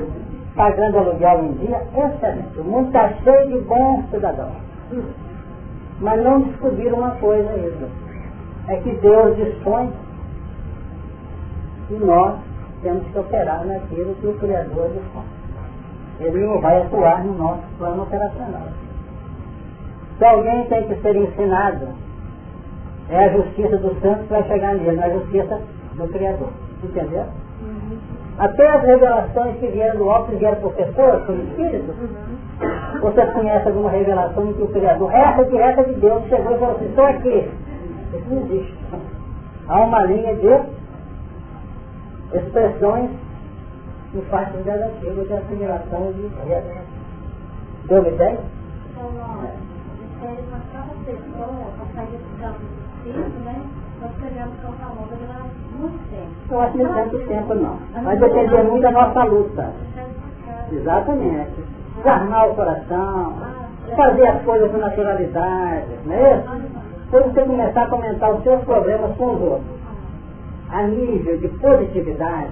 [0.58, 2.60] pagando aluguel em dia, excelente.
[2.60, 4.58] O mundo está cheio de bons cidadãos.
[6.02, 7.88] Mas não descobriram uma coisa ainda.
[8.68, 9.90] É que Deus dispõe
[11.92, 12.36] e nós
[12.84, 15.24] temos que operar naquilo que o Criador dispõe.
[16.20, 18.68] Ele não vai atuar no nosso plano operacional.
[20.18, 21.88] Se alguém tem que ser ensinado,
[23.10, 25.62] é a justiça do santo que vai chegar nele, não é a justiça
[26.00, 26.50] do Criador.
[26.84, 27.26] Entendeu?
[27.62, 27.98] Uhum.
[28.38, 31.96] Até as revelações que vieram do alto vieram por pessoas, por espíritos.
[32.00, 33.00] Uhum.
[33.02, 36.76] Você conhece alguma revelação em que o Criador, essa direta de Deus, chegou e falou
[36.76, 37.52] assim, estou aqui.
[38.14, 38.78] Isso não existe.
[39.68, 40.80] Há uma linha de
[42.38, 43.12] expressões
[44.12, 46.88] que fazem daquilo de assimilação de realidade.
[47.88, 48.40] Deu uma ideia?
[48.92, 49.12] Então,
[50.20, 52.60] série para cada pessoa, para sair desse campo
[53.06, 53.56] do né?
[54.02, 56.32] Nós pegamos São Paulo durante muito tempo.
[56.52, 57.80] Eu acho que não tanto tempo não.
[58.02, 59.74] Mas depender muito da nossa luta.
[60.72, 61.64] Exatamente.
[61.98, 63.34] Desarmar o coração,
[63.96, 66.80] fazer as coisas com naturalidade, não é isso?
[67.12, 69.80] Quando você começar a comentar os seus problemas com os outros,
[70.70, 72.52] a nível de positividade,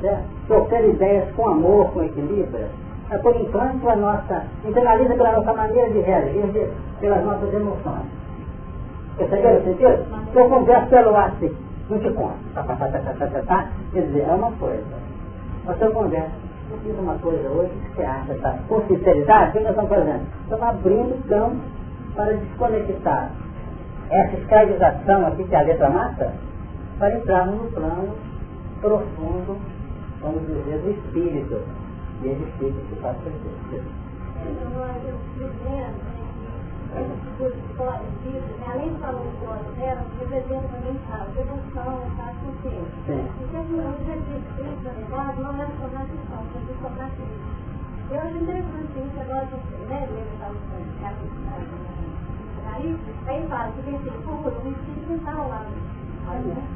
[0.00, 0.24] né?
[0.46, 2.68] trocando ideias com amor, com equilíbrio,
[3.10, 8.19] é, por enquanto, a nossa, internaliza pela nossa maneira de reagir, pelas nossas emoções.
[9.20, 10.32] Perceberam o sentido?
[10.32, 11.54] Se eu converso pelo assim,
[11.90, 14.82] não te conto, tá, tá, tá, tá, tá, tá, tá, quer dizer, é uma coisa.
[15.66, 16.30] Mas se eu converso,
[16.70, 18.58] eu fiz uma coisa hoje, o que você acha, tá?
[18.66, 20.26] Com sinceridade, o que nós estamos fazendo?
[20.44, 21.56] Estamos abrindo campo
[22.14, 23.30] para desconectar
[24.08, 26.32] essa escravização aqui que a letra mata,
[26.98, 28.14] para entrarmos no plano
[28.80, 29.58] profundo,
[30.22, 31.60] vamos dizer, do espírito
[32.22, 33.16] e ele fica que faz
[36.90, 37.30] perder.
[38.70, 43.16] Além de falar de glória dela, representa também a devoção, a consciência.
[43.40, 47.60] Então, o Jesus Cristo, na verdade, não é tornar cristão, é de tornar Cristo.
[48.10, 49.46] Eu acho interessante isso agora,
[49.88, 50.50] né, ele está
[52.72, 55.90] Aí, aí fala que tem assim, o Espírito não está lado.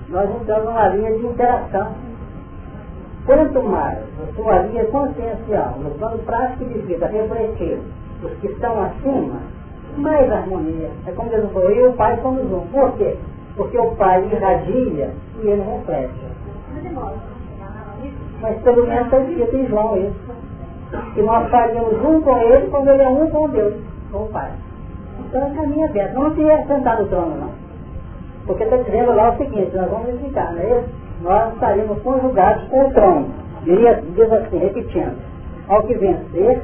[0.08, 1.94] Nós entramos numa linha de interação
[3.26, 7.78] Quanto mais a sua linha consciencial, no plano prático de vida, refletir
[8.22, 9.40] os que estão acima,
[10.00, 10.90] mais harmonia.
[11.06, 12.66] É como Jesus falou, eu e o Pai somos um.
[12.66, 13.16] Por quê?
[13.56, 15.10] Porque o Pai irradia
[15.42, 16.12] e ele reflete.
[18.40, 20.34] Mas pelo menos está escrito em João isso.
[21.14, 23.74] Que nós faríamos um com ele quando ele é um com Deus,
[24.12, 24.50] com o Pai.
[25.20, 26.14] Então é caminho aberto.
[26.14, 27.50] Não se ia sentar no trono, não.
[28.46, 31.04] Porque está dizendo lá o seguinte, nós vamos explicar, não é isso?
[31.24, 33.28] nós estaríamos conjugados com o trono.
[33.64, 35.16] Diria, diz assim, repetindo,
[35.68, 36.62] ao que vencer,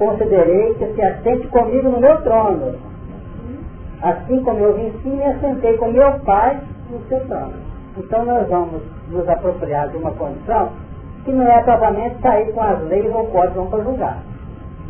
[0.00, 2.74] considerei que se assente comigo no meu trono.
[4.00, 6.58] Assim como eu venci, me assentei com meu Pai
[6.90, 7.52] no seu trono.
[7.98, 10.70] Então nós vamos nos apropriar de uma condição
[11.22, 14.22] que não é propriamente sair com as leis ou códigos para julgar,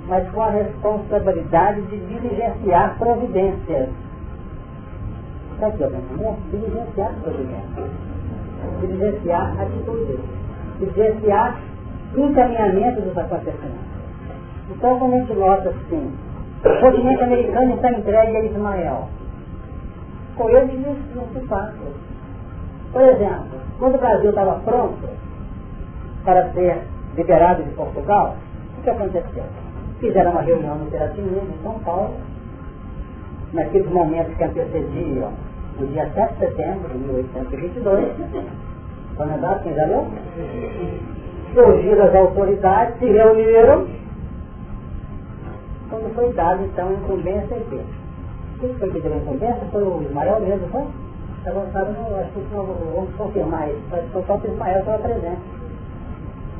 [0.06, 3.88] mas com a responsabilidade de diligenciar providências
[5.58, 6.40] sabe o que é pensamento?
[6.50, 7.90] Diligenciar procedimento.
[8.80, 10.20] Diligenciar atitudes.
[10.78, 11.60] Diligenciar
[12.16, 13.89] encaminhamento dos acontecimentos.
[14.70, 16.12] Então, quando a gente nota assim,
[16.64, 19.08] o continente americano está entregue a Ismael,
[20.36, 21.74] com ele não se passa.
[22.92, 25.08] Por exemplo, quando o Brasil estava pronto
[26.24, 26.82] para ser
[27.16, 28.36] liberado de Portugal,
[28.78, 29.44] o que aconteceu?
[29.98, 32.14] Fizeram uma reunião no Piratininho, em São Paulo,
[33.52, 35.32] naqueles momentos que antecediam
[35.78, 38.08] o dia 7 de setembro de 1822,
[39.16, 40.06] quando a data, já leu?
[41.54, 43.86] Surgiram as autoridades, se reuniram,
[45.90, 47.80] quando foi dado então a incumbência a quê?
[48.60, 49.66] Quem foi que deu a incumbência?
[49.72, 50.86] Foi o Ismael mesmo, foi?
[51.46, 54.98] Agora sabe, acho que não, vamos confirmar isso, mas foi só que o Ismael estava
[54.98, 55.40] presente.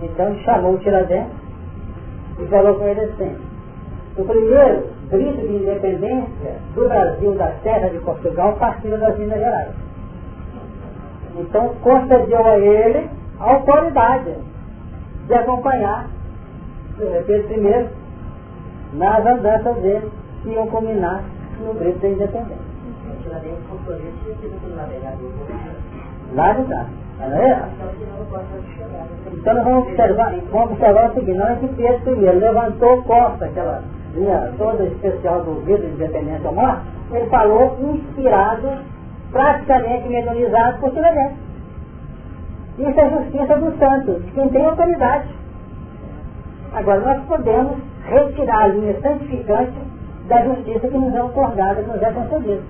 [0.02, 1.32] Então chamou o Tiradentes
[2.38, 3.36] e falou com ele assim,
[4.16, 9.74] o primeiro grito de independência do Brasil da terra de Portugal partiu das Minas Gerais.
[11.36, 14.34] Então concedeu a ele a autoridade
[15.26, 16.08] de acompanhar
[17.26, 17.99] Pedro I
[18.92, 20.11] nas andanças dele
[20.42, 21.22] que iam culminar
[21.64, 22.70] no grito da independência.
[26.35, 26.87] Lá de trás.
[27.20, 27.62] É?
[29.33, 33.44] Então nós vamos observar, vamos observar o seguinte, não é que Pedro primeiro levantou Costa,
[33.44, 33.83] aquela
[34.14, 38.68] linha toda especial do grito de independência ou morte, ele falou inspirado,
[39.31, 41.37] praticamente medonizado por Tiradentes.
[42.79, 45.29] Isso é justiça dos santos, quem tem autoridade.
[46.72, 49.72] Agora nós podemos retirar a linha santificante
[50.28, 52.62] da justiça que nos é otorgada, que nos é concedida.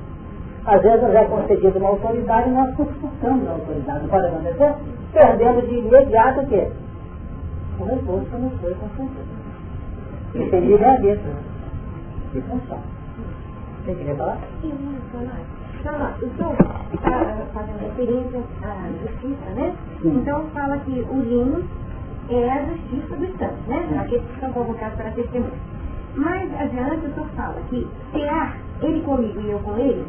[0.67, 4.03] Às vezes nos é concedida uma autoridade e nós consultamos a autoridade.
[4.03, 4.75] Não pode acontecer?
[5.13, 6.69] Perdendo de imediato o quê?
[7.79, 9.41] O recurso que nos foi concedido.
[10.35, 11.35] E tem livre-arbítrio.
[12.35, 12.83] E funciona.
[13.85, 14.39] Você queria falar?
[14.61, 14.73] Sim,
[16.23, 16.53] então,
[16.93, 19.75] está fazendo referência à justiça, né?
[20.05, 21.65] Então fala que o Lino
[22.35, 24.01] a justiça dos santos, né?
[24.01, 25.53] Aqueles que são convocados para testemunho.
[26.17, 30.05] Mais adiante o senhor fala que será ele comigo e eu com ele,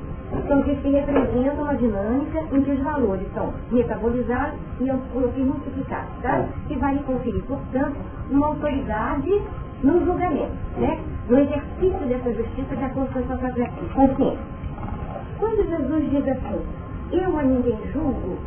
[0.48, 6.10] são que se representam uma dinâmica em que os valores são metabolizados e coloquei multiplicados,
[6.22, 6.46] tá?
[6.68, 7.98] Que vai conferir, portanto,
[8.30, 9.42] uma autoridade
[9.84, 11.00] no julgamento, né?
[11.28, 14.38] No exercício dessa justiça de acordo com a sua consciência.
[15.38, 16.62] Quando Jesus diz assim,
[17.12, 18.38] eu a ninguém julgo,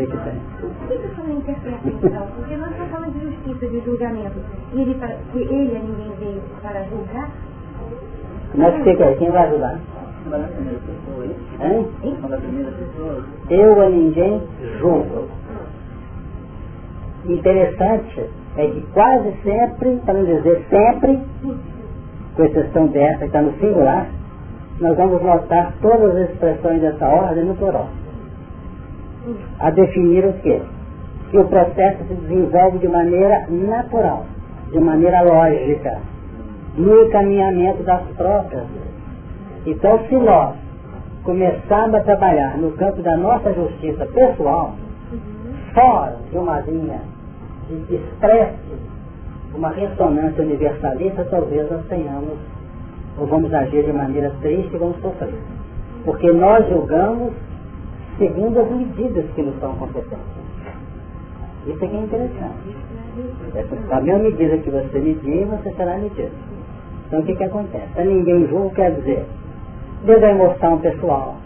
[0.00, 0.40] que que tem?
[0.62, 2.26] O que você não interpreta então?
[2.36, 4.40] Porque nós estamos falando de justiça, de julgamento.
[4.72, 7.30] E ele, que ele a ninguém veio para julgar.
[8.54, 9.14] Mas o que, que é?
[9.16, 9.78] Quem vai ajudar?
[11.60, 11.88] Hein?
[13.50, 14.42] Eu a ninguém
[14.78, 15.28] julgo.
[17.26, 21.20] Interessante é que quase sempre, para não dizer sempre,
[22.34, 24.08] com exceção dessa que está no singular,
[24.80, 27.88] nós vamos notar todas as expressões dessa ordem no plural
[29.58, 30.60] a definir o quê?
[31.30, 34.26] Que o processo se desenvolve de maneira natural,
[34.72, 35.98] de maneira lógica,
[36.76, 38.64] no encaminhamento das próprias.
[39.66, 40.54] Então, se nós
[41.22, 44.74] começarmos a trabalhar no campo da nossa justiça pessoal,
[45.74, 47.00] fora de uma linha
[47.66, 48.56] que expresse
[49.54, 52.38] uma ressonância universalista, talvez nós tenhamos,
[53.18, 55.34] ou vamos agir de maneira triste e vamos sofrer.
[56.04, 57.32] Porque nós julgamos
[58.20, 60.18] segundo as medidas que nos são competentes.
[61.66, 62.76] Isso aqui é interessante.
[63.54, 66.30] É a mesma medida que você medir, você será medido.
[67.06, 67.98] Então o que, que acontece?
[67.98, 69.24] A ninguém julga quer dizer,
[70.04, 71.36] dentro da emoção pessoal,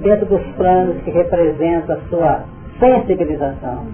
[0.00, 2.44] dentro dos planos que representam a sua
[2.78, 3.86] sensibilização.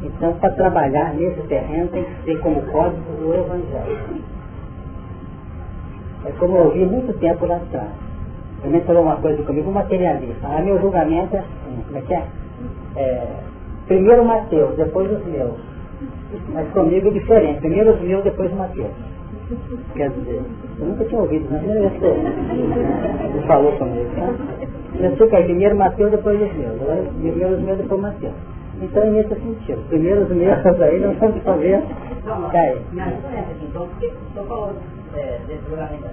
[0.00, 4.22] Então, para trabalhar nesse terreno tem que ser como código do Evangelho.
[6.24, 8.07] É como eu ouvi muito tempo lá atrás
[8.62, 10.46] também falou uma coisa comigo, um materialista.
[10.46, 12.22] Ah, meu julgamento é assim, como é que é?
[12.96, 13.26] é
[13.86, 15.54] primeiro Mateus, depois os meus.
[16.52, 18.92] Mas comigo é diferente, primeiro os meus, depois o Mateus.
[19.94, 20.42] Quer dizer,
[20.78, 24.10] eu nunca tinha ouvido, não primeira vez que falou comigo.
[24.10, 25.16] Né?
[25.16, 26.82] Que é primeiro Mateus, depois os meus.
[26.82, 28.34] Agora, primeiro os meus, depois Mateus.
[28.80, 29.88] Então, é nesse sentido.
[29.88, 31.82] Primeiro os meus, aí nós vamos fazer
[32.52, 32.78] cair.
[33.62, 34.74] Então, por que você falou
[35.46, 36.04] desse julgamento?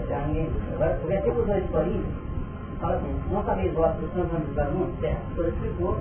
[0.75, 2.24] Agora, o versículo 2 de Coríntios,
[2.79, 5.35] fala assim, não sabeis vós que os santos anjos das mãos, certo?
[5.35, 5.97] Por explicou,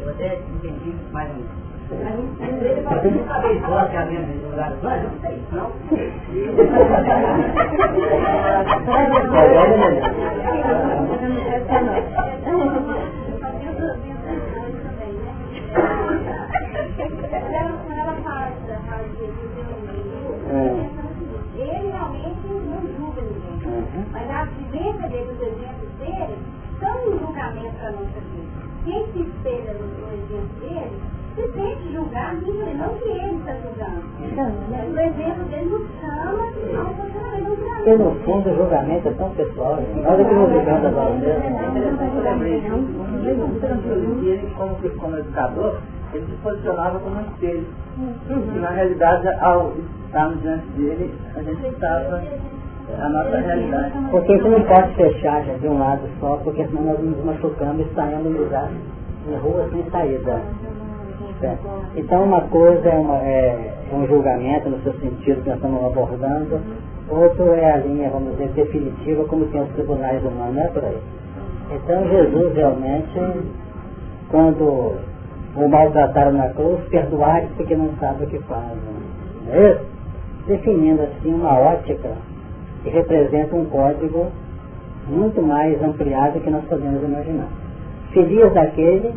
[0.00, 1.72] eu até entendi mais ou menos.
[1.90, 5.10] Ele fala, não sabeis vós que havemos em lugar dos anjos?
[5.12, 5.72] Não sei, não?
[21.54, 23.58] Ele realmente não julga ninguém.
[24.12, 25.51] Mas a vivência dele, a
[27.92, 28.62] nossa vida.
[28.84, 30.90] Quem se espelha no, no exemplo dele,
[31.34, 34.02] se sente julgado, não que ele está julgando.
[34.92, 39.30] O exemplo dele nos chama a um funcionamento Porque no fundo o julgamento é tão
[39.30, 39.78] pessoal.
[40.04, 41.52] Olha que não julgando agora mesmo.
[44.24, 45.78] Ele, como, como educador,
[46.12, 47.66] ele se posicionava como um espelho.
[48.28, 49.72] E na realidade, ao
[50.06, 52.22] estarmos diante dele, a gente estava
[52.98, 53.92] a nossa realidade.
[54.10, 57.94] Porque gente não pode fechar de um lado só, porque senão nós nos machucamos e
[57.94, 58.70] saímos no lugar,
[59.28, 60.40] em rua sem saída.
[61.96, 66.60] Então uma coisa é, uma, é, um julgamento no seu sentido que nós estamos abordando,
[67.08, 70.84] outro é a linha, vamos dizer, definitiva, como tem os tribunais humanos, não é por
[70.84, 70.98] aí.
[71.72, 73.20] Então Jesus realmente,
[74.30, 74.94] quando
[75.56, 78.78] o maltrataram na cruz, perdoar porque não sabe o que fazem.
[79.50, 79.78] É?
[80.46, 82.10] Definindo assim uma ótica
[82.82, 84.30] que representa um código
[85.08, 87.48] muito mais ampliado que nós podemos imaginar.
[88.12, 89.14] Feliz daquele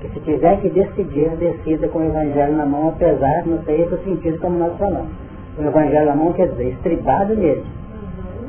[0.00, 3.80] que se tiver que decidir, decida com o Evangelho na mão, apesar de não ter
[3.80, 5.10] esse sentido como nós falamos.
[5.58, 7.64] O Evangelho na mão quer dizer estribado nele.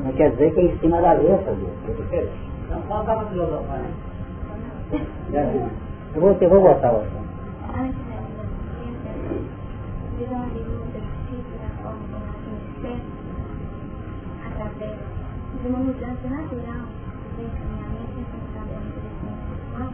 [0.04, 1.72] Não quer dizer que é em cima da letra dele.
[1.88, 2.32] É diferente.
[2.70, 3.80] Não, falta uma filosofia.
[6.14, 7.30] Eu vou, eu vou botar o assunto.
[14.60, 16.84] De uma mudança natural
[17.34, 19.88] do encaminhamento e pensamento espiritual,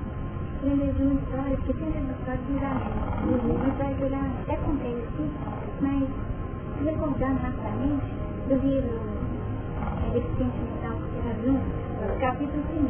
[0.65, 3.97] lembrei de uma história que é história de julgamento.
[3.97, 5.31] Que eu já até contei aqui,
[5.81, 6.09] mas
[6.85, 8.07] recordando rapidamente
[8.49, 8.99] do livro
[10.03, 11.63] é, Deficiente Mental Razão,
[12.19, 12.87] capítulo 1.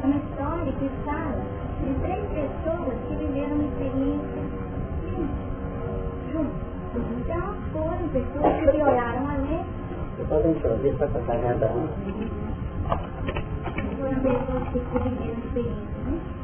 [0.00, 1.44] É uma história que fala
[1.84, 4.42] de três pessoas que viveram uma experiência
[6.32, 6.64] juntas.
[6.94, 9.83] Então foram pessoas que violaram a lei
[10.14, 11.88] você pode introduzir para contar cada um.
[15.52, 15.72] Que?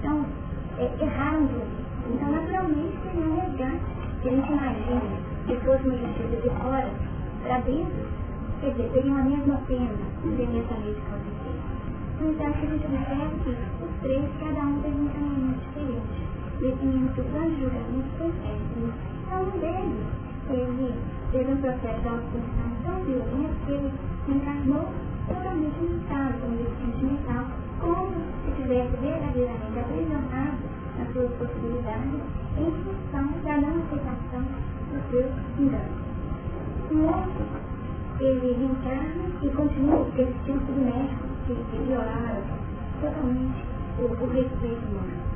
[0.00, 0.26] Então,
[0.78, 1.48] é, erraram.
[2.12, 3.80] Então, naturalmente, seria um resgate.
[4.22, 5.00] Se a gente imagina
[5.46, 6.90] que fosse uma justiça de fora
[7.44, 8.08] para dentro,
[8.60, 9.94] quer dizer, teriam a mesma pena
[10.24, 11.56] imediatamente que acontecer.
[12.20, 13.50] Então, que a gente observa que
[13.84, 16.26] os três, cada um teve um caminho diferente,
[16.60, 18.92] definindo que o plano de julgamento foi certo.
[19.26, 20.06] Então, um deles,
[20.50, 20.94] ele
[21.32, 23.92] teve um processo de autopunição tão violento que ele
[24.24, 24.88] se encarnou
[25.28, 27.46] totalmente limitado como deficiente mental,
[27.80, 28.10] como
[28.44, 30.58] se tivesse verdadeiramente aprisionado
[31.00, 32.20] as suas possibilidades
[32.58, 34.42] em função da não aceitação
[34.90, 36.00] dos seus enganos.
[36.90, 37.46] Um outro,
[38.18, 42.42] ele reencarna e continua, porque esse tipo de médico que, que violaram
[43.00, 43.64] totalmente
[44.00, 45.30] o, o respeito humano.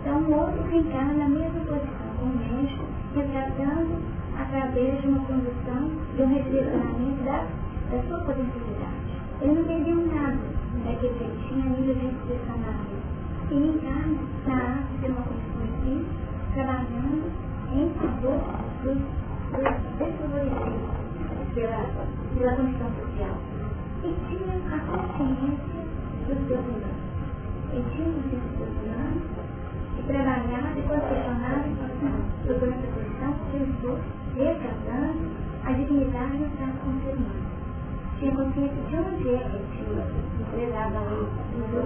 [0.00, 2.84] Então, o outro reencarna na mesma posição, como médico,
[3.14, 7.46] retratando através de uma condução, de um redirecionamento da,
[7.90, 9.08] da sua potencialidade.
[9.40, 10.38] Ele não perdeu nada
[10.84, 12.98] daquele que ele tinha a nível de expressionário.
[13.50, 16.06] E encarna na arte de uma condição aqui,
[16.54, 17.32] trabalhando
[17.72, 18.40] em favor
[18.82, 19.68] dos, dos
[19.98, 20.98] desfavorecidos
[21.54, 21.86] pela,
[22.36, 23.38] pela condição social.
[24.04, 25.82] E tinha a consciência
[26.28, 27.08] dos seus humanos.
[27.72, 29.22] Ele tinha consciência dos seus humanos
[29.98, 32.28] e trabalhava e posicionava e funcionava.
[32.44, 35.34] Procurando essa posição, Jesus resgatando
[35.64, 37.58] a dignidade da como ser humano.
[38.18, 41.82] Tinha consciência de onde é que tinha prezado a lei do seu.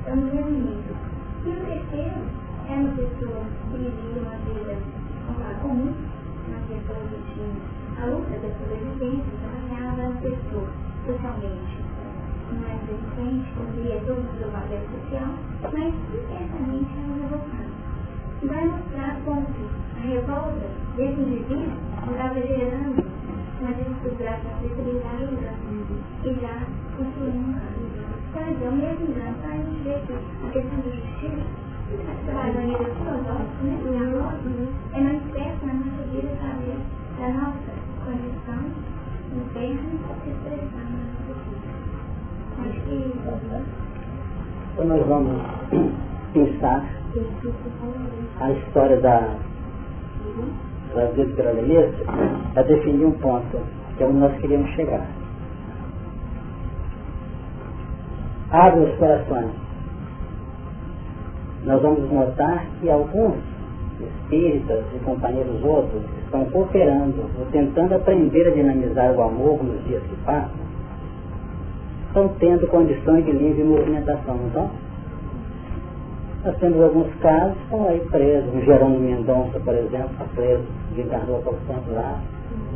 [0.00, 0.96] Então, no mesmo nível.
[1.44, 2.20] E o terceiro
[2.68, 4.76] é uma pessoa que vivia uma vida
[5.62, 5.94] comum,
[6.48, 10.68] uma pessoa que tinha a luta da sobrevivência, trabalhava a pessoa
[11.06, 11.90] socialmente
[12.58, 15.30] mais resistente, cumpria todo o seu papel social,
[15.72, 17.70] mas intensamente era revoltado.
[18.42, 19.46] E vai mostrar como
[20.00, 21.72] revolta desse indivíduo
[22.10, 23.04] estava gerando
[23.60, 25.38] uma dificuldade da flexibilidade
[26.24, 27.90] e já construindo um câncer.
[28.30, 29.06] Então, então, mesmo
[29.40, 31.42] para a gente ver que a questão da justiça,
[32.24, 33.74] trabalhando a nível filosófico, né,
[34.92, 36.00] é mais perto na nossa
[37.20, 37.72] da nossa
[38.04, 38.62] condição
[39.36, 39.90] interna
[40.24, 41.68] se expressar na nossa vida.
[42.60, 42.80] Acho.
[44.72, 45.42] Então nós vamos
[46.32, 46.84] pensar
[48.40, 49.36] a história da
[50.92, 51.92] trazido pela Lemesa,
[52.52, 53.58] para definir um ponto,
[53.96, 55.06] que é onde nós queríamos chegar.
[58.50, 59.50] Abre os corações.
[61.64, 63.36] Nós vamos notar que alguns
[64.00, 70.02] espíritas e companheiros outros estão cooperando, ou tentando aprender a dinamizar o amor nos dias
[70.02, 70.70] que passam,
[72.08, 74.70] estão tendo condições de livre movimentação, então
[76.44, 78.54] nós temos alguns casos que estão aí presos.
[78.54, 80.64] O Jerônimo Mendonça, por exemplo, está preso,
[80.94, 82.18] desencarnou há pouco tempo lá.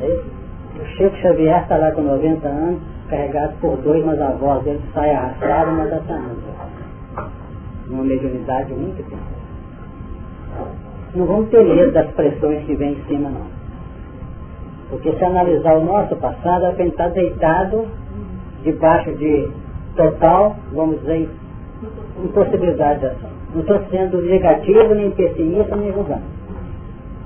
[0.00, 0.44] É
[0.80, 4.80] o Chico Xavier está lá com 90 anos, carregado por dois, mas a voz dele
[4.92, 7.30] sai arrastada, mas está saindo.
[7.90, 9.22] uma mediunidade muito intensa.
[11.14, 13.46] Não vamos ter medo das pressões que vêm em cima, não.
[14.90, 17.86] Porque se analisar o nosso passado, a gente está deitado
[18.64, 19.48] debaixo de
[19.96, 21.30] total, vamos dizer,
[22.24, 23.33] impossibilidade de ação.
[23.54, 26.22] Não estou sendo negativo, nem pessimista, nem julgando.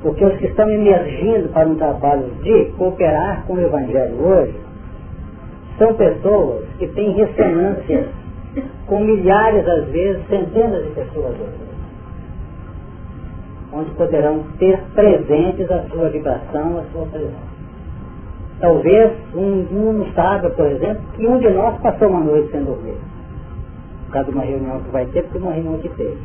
[0.02, 4.54] Porque os que estão emergindo para um trabalho de cooperar com o Evangelho hoje
[5.78, 8.08] são pessoas que têm ressonância
[8.86, 11.68] com milhares, às vezes, centenas de pessoas hoje.
[13.72, 17.48] Onde poderão ter presentes a sua vibração, a sua presença.
[18.60, 22.96] Talvez um, um saiba, por exemplo, que um de nós passou uma noite sem dormir.
[24.08, 26.18] Por causa de uma reunião que vai ter, porque uma reunião que teve.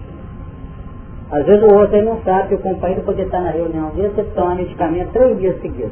[1.31, 4.23] Às vezes o outro não sabe que o companheiro poder estar na reunião dele, você
[4.36, 5.91] toma medicamento três dias seguidos.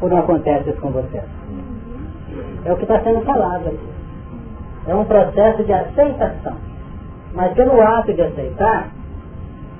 [0.00, 1.22] Ou não acontece isso com você?
[2.64, 3.88] É o que está sendo falado aqui.
[4.86, 6.56] É um processo de aceitação.
[7.34, 8.88] Mas pelo ato de aceitar,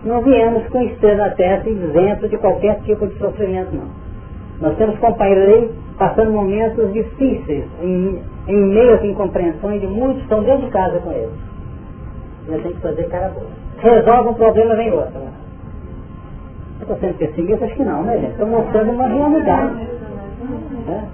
[0.04, 3.88] não viemos com estrela na testa isento de qualquer tipo de sofrimento, não.
[4.60, 5.70] Nós temos companheiros aí
[6.02, 11.12] passando momentos difíceis, em, em meio às incompreensões de muitos estão dentro de casa com
[11.12, 11.30] eles.
[12.48, 13.46] Nós temos que fazer cara boa
[13.78, 15.12] resolve um problema, vem outro.
[16.80, 17.64] Eu estou sendo pessimista?
[17.64, 18.32] Acho que não, né, gente?
[18.32, 19.74] Estou mostrando uma realidade.
[20.86, 21.08] Né?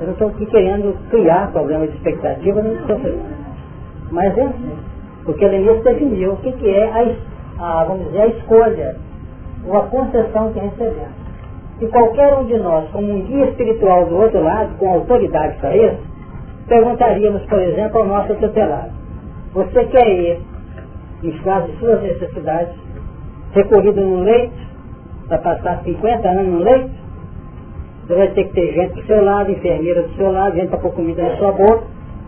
[0.00, 3.42] Eu não estou aqui querendo criar problema de expectativa nem de sofrimento.
[4.10, 4.76] Mas é assim.
[5.24, 7.16] Porque Lenilson definiu o que, que é
[7.58, 8.96] a, a, vamos dizer, a escolha,
[9.66, 11.21] ou a concessão que recebemos.
[11.82, 15.76] E qualquer um de nós, como um guia espiritual do outro lado, com autoridade para
[15.76, 15.98] isso,
[16.68, 18.92] perguntaríamos, por exemplo, ao nosso tutelado,
[19.52, 20.40] você quer ir
[21.24, 22.72] nos casos de suas necessidades,
[23.52, 24.54] recorrido no leito,
[25.26, 26.90] para passar 50 anos no leito,
[28.06, 30.78] você vai ter que ter gente do seu lado, enfermeira do seu lado, gente para
[30.78, 31.82] pôr comida na sua boca,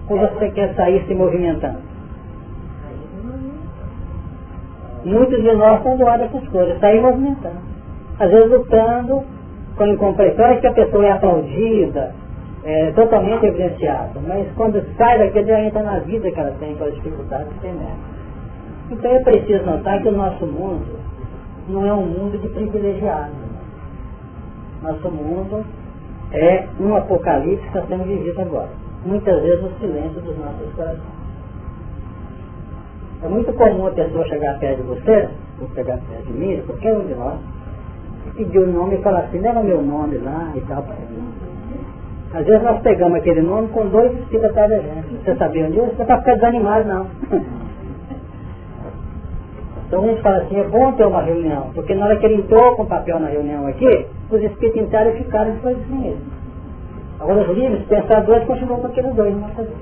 [0.08, 1.78] ou você quer sair se movimentando.
[5.04, 7.74] Muitos de nós estão doados essas coisas, sair movimentando.
[8.18, 9.33] Às vezes lutando
[9.76, 12.14] com incompreensão, é que a pessoa é aplaudida,
[12.64, 14.20] é, totalmente evidenciada.
[14.26, 17.60] Mas quando sai daquele, já entra na vida que ela tem, com as dificuldades que
[17.60, 18.14] tem mesmo.
[18.90, 20.98] Então é preciso notar que o nosso mundo
[21.68, 23.34] não é um mundo de privilegiados.
[24.82, 25.64] Nosso mundo
[26.32, 28.68] é um apocalipse que está sendo vivido agora.
[29.04, 31.24] Muitas vezes no silêncio dos nossos corações.
[33.22, 35.28] É muito comum a pessoa chegar perto de você,
[35.60, 37.38] ou chegar perto de mim, qualquer um de nós,
[38.32, 40.84] pedir o nome e falar assim, leva meu nome lá e tal.
[42.32, 45.24] Às vezes nós pegamos aquele nome com dois espíritos atrás da gente.
[45.24, 45.68] Você sabia?
[45.68, 47.06] Não é para ficar desanimado, não.
[49.86, 52.36] Então a gente fala assim, é bom ter uma reunião, porque na hora que ele
[52.36, 56.18] entrou com o papel na reunião aqui, os espíritos e ficaram depois sem ele.
[57.20, 59.76] Agora os livres, pensadores, continuam com aqueles dois, não fazer.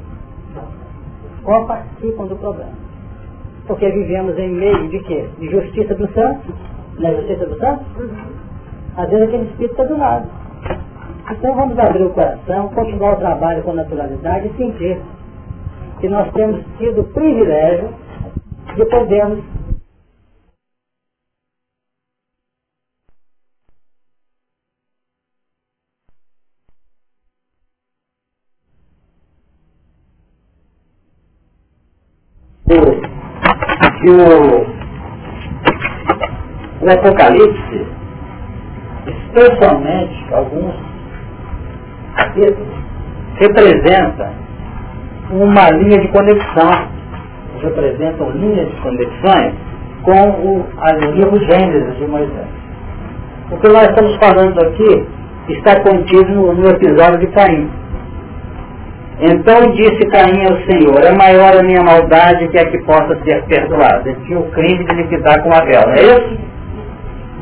[1.43, 2.73] Qual participam do problema?
[3.67, 5.29] Porque vivemos em meio de quê?
[5.39, 6.53] De justiça do santo,
[6.99, 7.85] não é justiça do santo?
[8.97, 10.29] Às vezes aquele espírito está do lado.
[11.31, 15.01] Então vamos abrir o coração, continuar o trabalho com naturalidade e sentir
[16.01, 17.89] que nós temos tido o privilégio
[18.77, 19.45] de podermos
[34.03, 34.72] que o,
[36.83, 37.87] o Apocalipse,
[39.07, 40.75] especialmente alguns
[42.17, 42.75] capítulos,
[43.37, 44.33] representa
[45.31, 46.89] uma linha de conexão,
[47.63, 49.55] representam linhas de conexões
[50.03, 52.49] com o, o livro Gênesis de Moisés.
[53.53, 55.07] O que nós estamos falando aqui
[55.51, 57.71] está contido no, no episódio de Caim.
[59.21, 63.45] Então disse Caim ao Senhor, é maior a minha maldade que a que possa ser
[63.45, 64.03] perdoada.
[64.05, 66.52] Ele tinha o crime de liquidar com Abel, não é isso?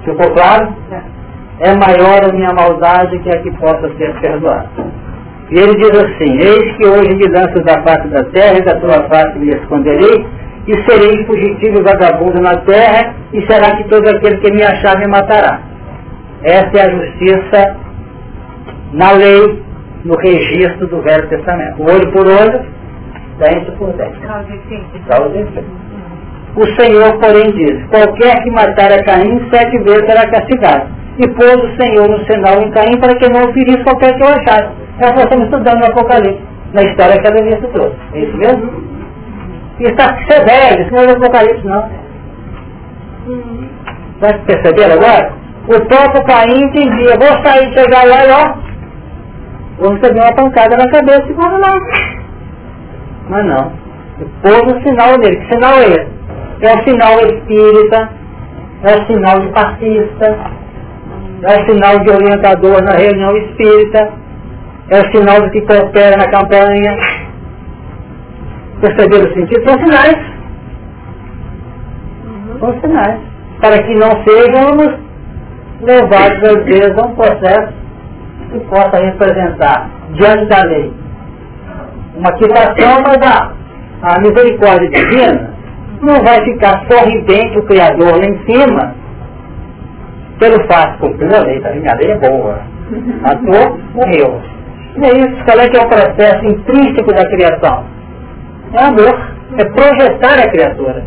[0.04, 0.74] Ficou claro?
[1.60, 4.68] É maior a minha maldade que a que possa ser perdoada.
[5.50, 8.76] E ele diz assim, eis que hoje me lanço da face da terra e da
[8.76, 10.26] tua face me esconderei,
[10.66, 14.98] e serei fugitivo e vagabundo na terra, e será que todo aquele que me achar
[14.98, 15.60] me matará.
[16.42, 17.76] Essa é a justiça
[18.92, 19.62] na lei
[20.04, 21.82] no registro do Velho Testamento.
[21.82, 22.60] Olho por olho,
[23.38, 24.20] dente por dente.
[26.56, 30.88] O Senhor, porém, diz, qualquer que matar a Caim, sete vezes será castigado.
[31.18, 34.28] E pôs o Senhor um sinal em Caim para que não ferisse qualquer que eu
[34.28, 34.68] achasse.
[34.98, 36.42] É o que estamos estudando no Apocalipse,
[36.72, 37.96] na história que a Bíblia trouxe.
[38.14, 38.90] É isso mesmo?
[39.78, 41.88] E está severo, isso não é o Apocalipse, não.
[44.20, 45.32] Vai perceber agora?
[45.68, 48.54] O próprio Caim entendia, vou sair, chegar lá e ó,
[49.78, 51.72] vamos pegar uma pancada na cabeça e vamos lá.
[53.28, 53.72] Mas não.
[54.42, 55.36] Pôs o sinal dele.
[55.36, 56.19] Que sinal é esse?
[56.62, 58.10] É o sinal espírita,
[58.82, 60.38] é o sinal de passista,
[61.42, 64.12] é o sinal de orientador na reunião espírita,
[64.90, 66.96] é o sinal de que coopera na campanha.
[68.80, 69.68] Perceberam o sentido?
[69.68, 70.16] São sinais.
[72.58, 73.20] São sinais.
[73.60, 74.98] Para que não sejamos
[75.82, 77.72] levados, às vezes, a um processo
[78.52, 80.92] que possa representar, diante da lei,
[82.16, 83.52] uma quitação, mas a,
[84.02, 85.59] a misericórdia divina
[86.02, 88.94] não vai ficar sorridente o Criador lá em cima,
[90.38, 91.68] pelo fato, cumpriu a lei, tá?
[91.68, 92.58] a lei é boa.
[93.22, 94.40] Matou, morreu.
[94.96, 97.84] E é isso, qual é que é o processo intrínseco da criação?
[98.72, 101.04] É amor, é projetar a criatura.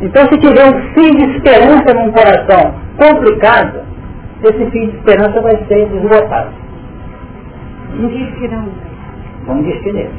[0.00, 3.80] Então se tiver um fim de esperança num coração complicado,
[4.42, 6.50] esse fim de esperança vai ser desbotado.
[7.94, 8.08] Um
[8.50, 8.68] não.
[9.46, 10.10] Vamos disque nele.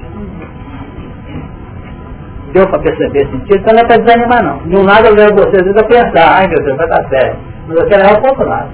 [2.55, 4.59] Deu para perceber esse sentido, então não é para desanimar não.
[4.59, 7.37] De um lado eu levo vocês a pensar, ai meu Deus, vai dar certo.
[7.67, 8.69] Mas você leva para o outro lado.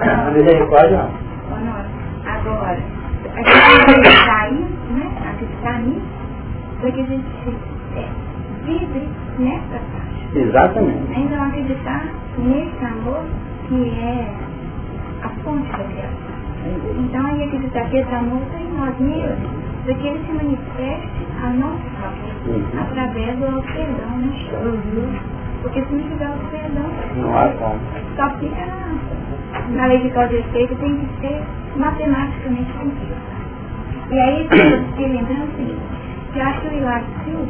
[0.00, 1.10] A misericórdia não.
[2.24, 2.78] Agora,
[3.34, 5.10] a gente acreditar isso, né?
[5.28, 6.06] Acreditar nisso,
[6.80, 7.26] para que a gente
[8.64, 9.08] vive
[9.40, 10.38] nessa faixa.
[10.38, 11.20] Exatamente.
[11.20, 12.04] Então acreditar
[12.38, 13.24] nesse amor
[13.66, 14.28] que é
[15.24, 16.38] a fonte da criação.
[16.96, 21.26] Então aí acreditar que esse amor está em nós mesmos, para que ele se manifeste
[21.42, 21.50] a
[21.98, 22.62] favor, Uhum.
[22.78, 25.20] através do perdão, né?
[25.62, 27.38] Porque se não tiver o perdão, Não
[28.16, 31.42] só fica na, na lei de causa e efeito, tem que ser
[31.76, 33.16] matematicamente cumprido.
[34.10, 34.48] E aí,
[34.98, 35.80] eu lembrando o seguinte,
[36.34, 37.48] que acho que o Hilário Silva,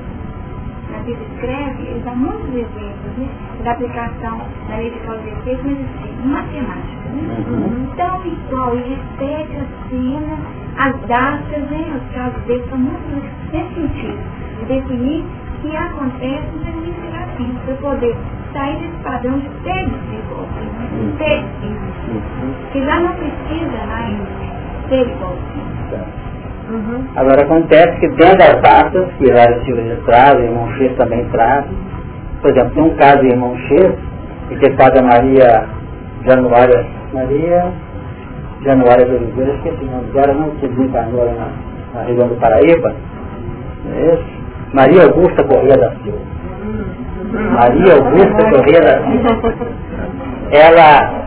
[0.98, 3.28] na Bíblia escreve, ele dá muitos exemplos né,
[3.62, 7.08] da aplicação da lei de causa e efeito, mas assim, matemática.
[7.10, 7.44] Né?
[7.48, 7.90] Uhum.
[7.92, 10.38] Então, igual, ele repete a cena,
[10.78, 14.18] as datas, né, os casos dele são muito nesse sentido,
[14.58, 16.98] de definir o que acontece no exercício
[17.38, 18.16] vida, para poder
[18.52, 24.16] sair desse padrão de ter desenvolvimento, ter isso, que já não precisa mais
[24.88, 25.06] ser
[26.68, 27.08] igualzinho.
[27.16, 31.64] Agora acontece que dentro das datas, que vários filhos trazem, irmão X também traz,
[32.40, 33.94] por exemplo, tem um caso de irmão X,
[34.50, 35.64] e que Padre Maria
[36.24, 37.72] Januária, Maria
[38.64, 41.48] Januária de Oliveira, esqueci o nome dela, não se desencarnou na,
[41.94, 42.94] na região do Paraíba,
[43.86, 44.38] é isso?
[44.72, 46.18] Maria Augusta Corrêa da Silva.
[47.32, 49.66] Maria Augusta Corrêa da Silva.
[50.50, 51.24] Ela,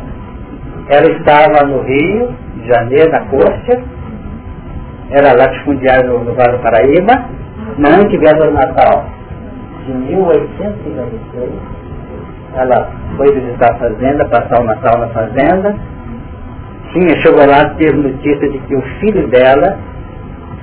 [0.90, 3.84] ela estava no Rio de Janeiro, na Corte,
[5.12, 7.30] era latifundiária no, no Vale do Paraíba,
[7.78, 9.06] na antivéspera do Natal
[9.86, 11.50] de 1856.
[12.56, 15.76] Ela foi visitar a fazenda, passar o Natal na fazenda.
[16.92, 19.78] Tinha, chegou lá, teve notícia de que o filho dela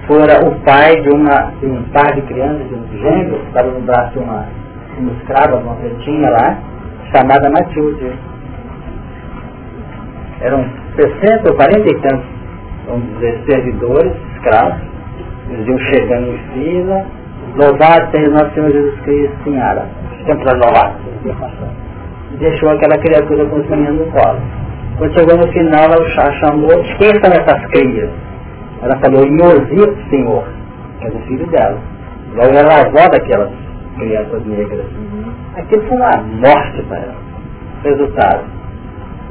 [0.07, 3.71] fora o pai de, uma, de um par de crianças, de um gêmeo, que estava
[3.71, 4.47] no braço de uma,
[4.99, 6.59] uma escrava, uma pretinha lá,
[7.15, 8.13] chamada Matilde.
[10.41, 10.65] Eram
[10.97, 12.38] 60 ou 40 e tantos,
[12.89, 14.81] vamos dizer, servidores, escravos,
[15.51, 17.07] eles iam chegando em fila,
[17.57, 19.87] louvado seja nosso Senhor Jesus Cristo, Senhora,
[20.27, 20.95] sempre louvado.
[22.33, 24.39] E deixou aquela criatura com os meninos no colo.
[24.99, 28.11] Quando chegou no final, ela chamou, quem são essas crias?
[28.83, 30.45] Ela falou, Iosito, Senhor,
[31.01, 31.79] que é o filho dela.
[32.35, 33.51] Logo ela avó daquelas
[33.97, 34.87] crianças negras.
[35.57, 37.17] Aquilo foi uma morte para ela.
[37.85, 38.45] Resultado,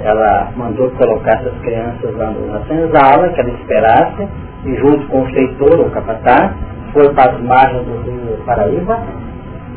[0.02, 4.28] ela mandou colocar essas crianças lá na senzala, que ela esperasse,
[4.66, 6.52] e junto com o feitor, o capataz,
[6.93, 9.00] foi para as margens do rio Paraíba,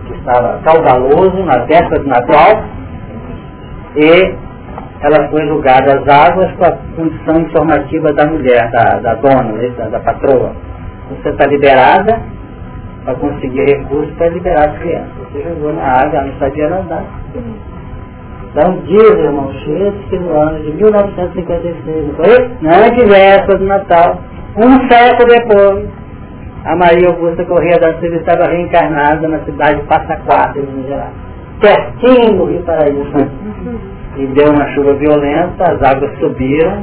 [0.07, 2.65] que estava caudaloso, na véspera de Natal,
[3.97, 4.35] e
[5.03, 9.69] ela foi julgada às águas com a condição informativa da mulher, da, da dona, né,
[9.77, 10.53] da, da patroa.
[11.11, 12.21] Você está liberada
[13.05, 15.13] para conseguir recursos para liberar as crianças.
[15.33, 17.05] Você jogou na água, ela não sabia nadar.
[18.51, 22.51] Então diz, irmão X, que no ano de 1956, não foi?
[22.63, 24.19] Na antivéspera do Natal,
[24.57, 25.89] um século depois,
[26.65, 30.89] a Maria Augusta Corrêa da Silva estava reencarnada na cidade de Passa Quatro, em Minas
[30.89, 31.13] Gerais.
[31.61, 33.29] Pertinho do Rio Paraíba.
[34.17, 36.83] E deu uma chuva violenta, as águas subiram,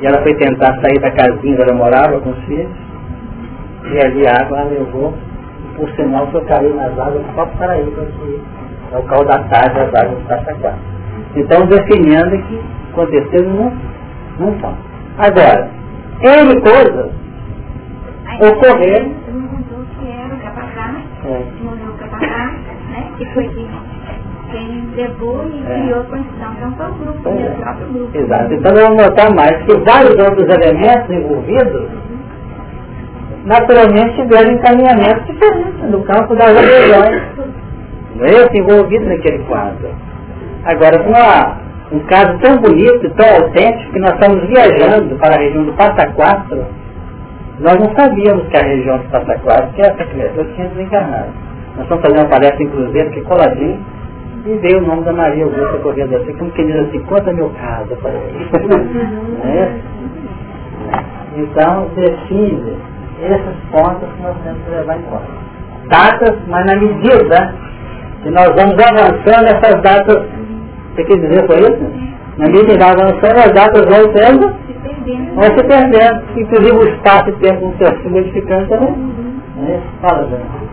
[0.00, 2.70] e ela foi tentar sair da casinha onde ela morava com os filhos,
[3.84, 5.14] e ali a água ela levou,
[5.62, 8.06] e por sinal foi cair nas águas do próprio Paraíba,
[8.88, 10.78] que é o caudatário das águas de Passa Quatro.
[11.36, 12.60] Então definindo que
[12.92, 13.72] aconteceu não,
[14.38, 14.74] não são.
[15.18, 15.68] Agora,
[16.20, 17.10] N coisas
[18.40, 19.10] ocorreram.
[19.98, 21.42] Que o capataz, É.
[21.62, 22.52] o capataz,
[22.90, 23.10] né?
[23.18, 23.68] Que foi quem,
[24.50, 25.80] quem levou e É.
[25.82, 26.52] criou a condição.
[26.56, 27.46] Então foi o grupo, né?
[27.46, 27.50] é.
[27.50, 28.18] o próprio grupo.
[28.18, 28.54] Exato.
[28.54, 31.88] Então vamos notar mais que vários outros elementos envolvidos
[33.44, 37.22] naturalmente tiveram encaminhamentos diferentes no campo das adesões.
[38.16, 39.88] Não é eu envolvido naquele quadro.
[40.64, 41.58] Agora, com uma,
[41.92, 46.10] um caso tão bonito, tão autêntico, que nós estamos viajando para a região do Passa
[46.12, 46.64] Quatro,
[47.60, 51.28] nós não sabíamos que a região do Passa Quatro, que essa criatura tinha desencarnado.
[51.76, 53.78] Nós estamos fazendo uma palestra em Cruzeiro, que é coladinho,
[54.46, 57.50] e veio o nome da Maria Augusta correndo assim, como quem diz assim, conta meu
[57.50, 58.48] caso para ele.
[59.44, 59.96] é?
[61.36, 62.76] Então, define
[63.22, 65.46] essas pontas que nós temos que levar em conta.
[65.88, 67.54] Datas, mas na medida
[68.26, 70.26] que nós vamos avançando essas datas,
[70.94, 72.06] você quer dizer foi isso?
[72.38, 74.52] Na medida que avançando, as datas vão sendo,
[75.34, 76.22] vão se perdendo.
[76.36, 78.94] Inclusive o espaço e tempo se modificando também.
[79.68, 79.80] É?
[80.00, 80.66] Fala, Dona.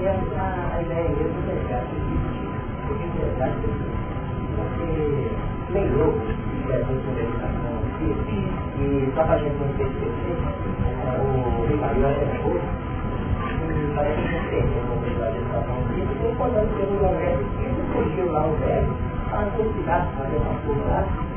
[0.00, 1.58] e estava fazendo
[3.18, 3.50] PCC,
[4.50, 9.84] o Rimario era outro, e parece que tem uma visualização disso, e velho, para coisa
[9.84, 9.89] lá,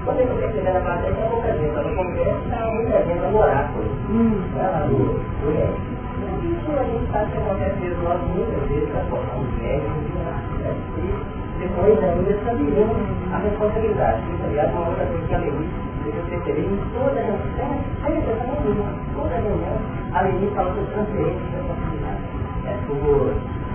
[0.04, 3.84] quando percebeu na matéria, tinha pouca gente lá no Congresso, estava muita gente no oráculo.
[6.44, 10.14] Isso a gente sabe que acontece mesmo nós muitas vezes, transformar os velhos em
[11.60, 12.98] depois ainda sabemos
[13.32, 14.22] a responsabilidade.
[14.34, 18.20] Isso, aliás, uma outra coisa que a Levícia eu percebi em toda a reunião, eu
[18.20, 19.78] estava ouvindo, toda a reunião,
[20.14, 22.22] a Leni fala sobre transferência de responsabilidade.
[22.66, 23.34] É por,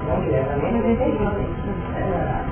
[0.08, 1.48] não diretamente, mas inteligente.
[1.96, 2.44] É,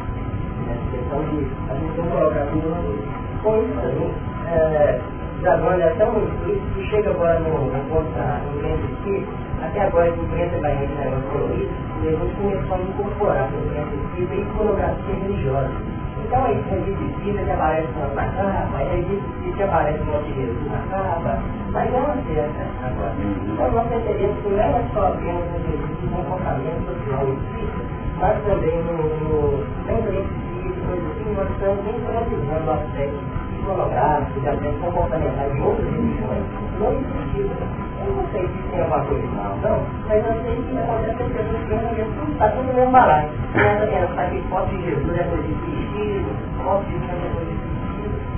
[0.72, 3.00] essa questão de a gente não colocar tudo na luz.
[3.42, 4.14] Com isso também,
[4.48, 5.00] é,
[5.42, 10.58] Dragões é tão isso que chega agora no, no imprensa espírita, até agora a imprensa
[10.60, 11.70] vai esse negócio colorido,
[12.02, 15.95] e a gente começou a incorporar a imprensa espírita e iconografia religiosa.
[16.26, 21.38] Então existe espírita que aparece na capa, aí existe que aparece no Jesus na capa,
[21.70, 22.40] mas não é assim
[22.84, 23.14] agora.
[23.46, 27.78] Então nós entendemos que não é só apenas um exercício de comportamento social espírita,
[28.18, 30.46] mas também no, no lembrete
[30.86, 33.20] coisa assim, nós estamos introduzindo aspectos
[33.58, 36.44] iconográficos, aspectos comportamentais de outras religiões,
[36.78, 37.95] não existiram.
[38.06, 41.32] Não sei se tem alguma coisa mal, não, mas eu sei que acontece que as
[41.32, 43.28] pessoas pensam está tudo no mesmo balaio.
[43.52, 46.28] Pensa que ela que foto de Jesus é coisa de vestido,
[46.64, 47.66] foto de Jesus é coisa de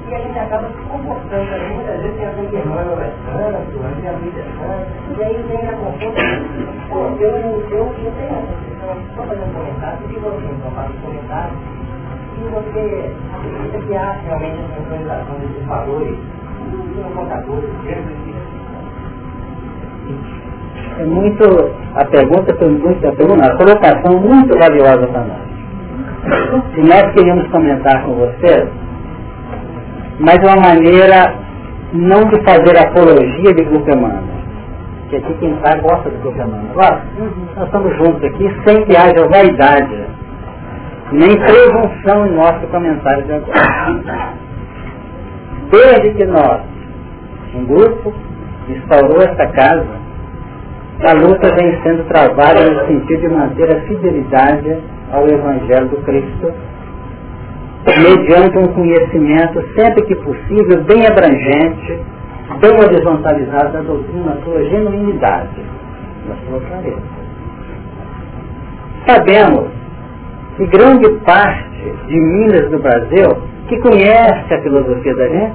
[0.08, 3.76] e a gente acaba se comportando também, muitas vezes a ver irmã não é santo,
[3.84, 4.40] a vida
[5.18, 6.22] e aí vem a consulta,
[6.88, 10.70] pô, eu, eu, eu, eu tenho essa questão, estou fazendo um comentário, se você então
[10.70, 11.58] faz um comentário,
[12.38, 16.18] e você acredita que há realmente a centralização desses valores
[16.96, 18.38] no contador, dentro
[20.98, 21.44] é muito,
[21.94, 25.48] a pergunta foi muito, a, pergunta, a colocação muito valiosa para nós.
[26.76, 28.68] E nós queríamos comentar com vocês
[30.20, 31.34] mas uma maneira
[31.92, 34.38] não de fazer apologia de grupo Emmanuel.
[35.09, 36.74] Que aqui quem está gosta do Emmanuel.
[36.74, 37.00] Claro,
[37.56, 40.04] nós estamos juntos aqui sem que haja vaidade,
[41.12, 44.34] nem presunção em nosso comentário de agora.
[45.70, 46.61] Desde que nós,
[47.54, 48.12] um grupo,
[48.68, 49.86] instaurou esta casa,
[51.05, 54.78] a luta vem sendo travada no sentido de manter a fidelidade
[55.12, 56.53] ao Evangelho do Cristo
[57.96, 62.01] mediante um conhecimento, sempre que possível, bem abrangente,
[62.61, 65.62] bem horizontalizado da doutrina, na sua genuinidade,
[66.26, 67.03] na sua clareza.
[69.07, 69.68] Sabemos
[70.57, 73.38] que grande parte de Minas do Brasil,
[73.68, 75.55] que conhece a filosofia da gente,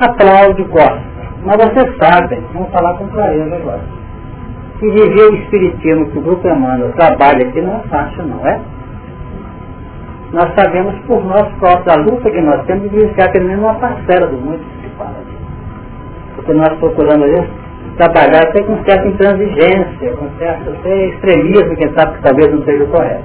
[0.00, 1.18] aplaude e gosta.
[1.44, 3.97] Mas vocês sabem, vamos falar com clareza agora,
[4.78, 8.60] que viver o Espiritismo que o Grupo Emmanuel trabalha aqui não é fácil, não é?
[10.32, 13.74] nós sabemos por nós próprios a luta que nós temos de vivenciar pelo menos uma
[13.76, 15.16] parcela do mundo que se fala.
[16.36, 17.48] Porque nós procuramos
[17.96, 22.84] trabalhar até com certa intransigência, com certo até extremismo, quem sabe que talvez não seja
[22.84, 23.24] o correto.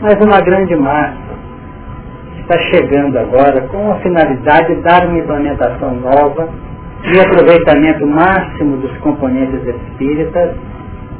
[0.00, 1.16] Mas uma grande massa
[2.40, 6.48] está chegando agora com a finalidade de dar uma implementação nova
[7.04, 10.56] e aproveitamento máximo dos componentes espíritas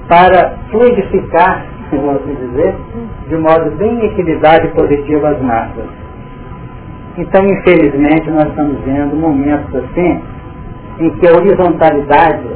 [0.08, 1.64] para fluidificar
[1.96, 2.74] vamos assim dizer,
[3.28, 5.86] de modo bem equilibrado e positivo às massas.
[7.16, 10.20] Então, infelizmente, nós estamos vendo momentos assim,
[11.00, 12.48] em que a horizontalidade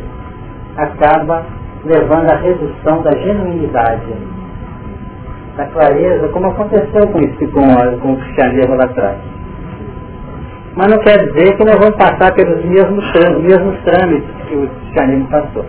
[0.76, 1.44] acaba
[1.84, 4.12] levando à redução da genuinidade,
[5.56, 9.18] da clareza, como aconteceu com isso, com, com o cristianismo lá atrás.
[10.74, 13.04] Mas não quer dizer que nós vamos passar pelos mesmos,
[13.42, 15.66] mesmos trâmites que o cristianismo passou.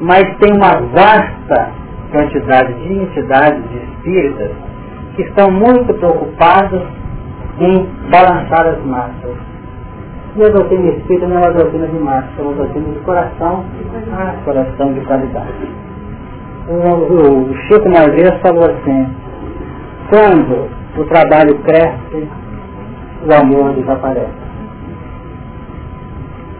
[0.00, 1.70] Mas tem uma vasta
[2.10, 4.50] quantidade de entidades de espíritas
[5.14, 6.82] que estão muito preocupados
[7.58, 9.36] em balançar as massas.
[10.36, 13.64] E a doutrina espírita não é uma doutrina de massa, é uma doutrina de coração,
[14.12, 15.68] ah, coração de qualidade.
[16.68, 18.06] O, o, o Chico uma
[18.42, 19.14] falou assim,
[20.08, 22.28] quando o trabalho cresce,
[23.26, 24.50] o amor desaparece.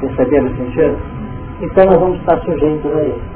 [0.00, 0.96] Perceberam o sentido?
[1.62, 3.30] Então nós vamos estar sujeitos a isso.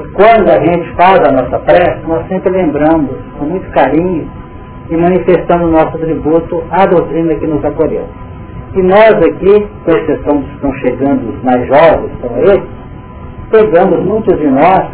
[0.00, 4.28] E quando a gente faz a nossa prece, nós sempre lembramos, com muito carinho,
[4.90, 8.06] e manifestando o nosso tributo à doutrina que nos acolheu.
[8.74, 12.68] E nós aqui, com exceção dos que estão chegando, os mais jovens, são eles,
[13.50, 14.86] pegamos muitos de nós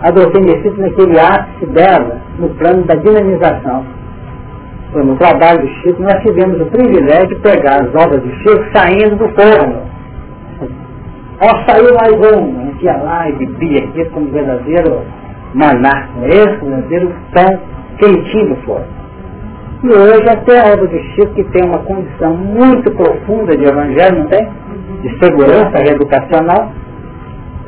[0.00, 3.84] a doutrina espírita naquele ápice dela, no plano da dinamização.
[5.04, 9.16] No trabalho do Chico, nós tivemos o privilégio de pegar as obras do Chico saindo
[9.16, 9.82] do forno.
[11.38, 15.02] Ó, saiu mais um, a gente ia lá e bebia aqui como verdadeiro
[15.52, 17.60] maná, esse verdadeiro pão
[17.98, 18.86] quentinho do forno.
[19.84, 24.20] E hoje até a obra do Chico, que tem uma condição muito profunda de evangelho,
[24.20, 24.48] não tem?
[25.02, 26.72] De segurança educacional.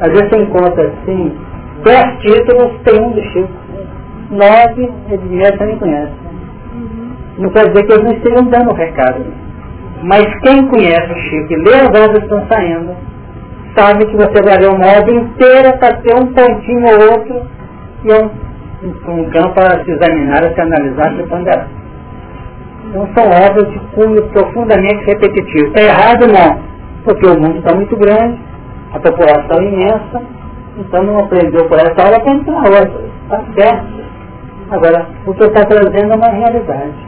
[0.00, 1.36] Às vezes você encontra assim,
[1.84, 3.48] dez títulos, tem um do Chico.
[4.30, 6.27] Nove, ele já também conhece.
[7.38, 9.24] Não quer dizer que eles não estejam dando o recado.
[10.02, 12.96] Mas quem conhece o Chico e lê as obras que estão saindo,
[13.76, 17.42] sabe que você vai ler uma obra inteira para ter um pontinho ou outro
[18.04, 18.30] e um,
[19.12, 21.68] um campo para se examinar, se analisar, se ponderar.
[22.88, 25.68] Então são obras de cunho profundamente repetitivo.
[25.68, 26.58] Está errado não,
[27.04, 28.38] porque o mundo está muito grande,
[28.94, 30.22] a população é imensa,
[30.78, 33.08] então não aprendeu por essa aula para entrar outra.
[33.24, 33.98] Está certo.
[34.70, 37.07] Agora, o que está trazendo é uma realidade.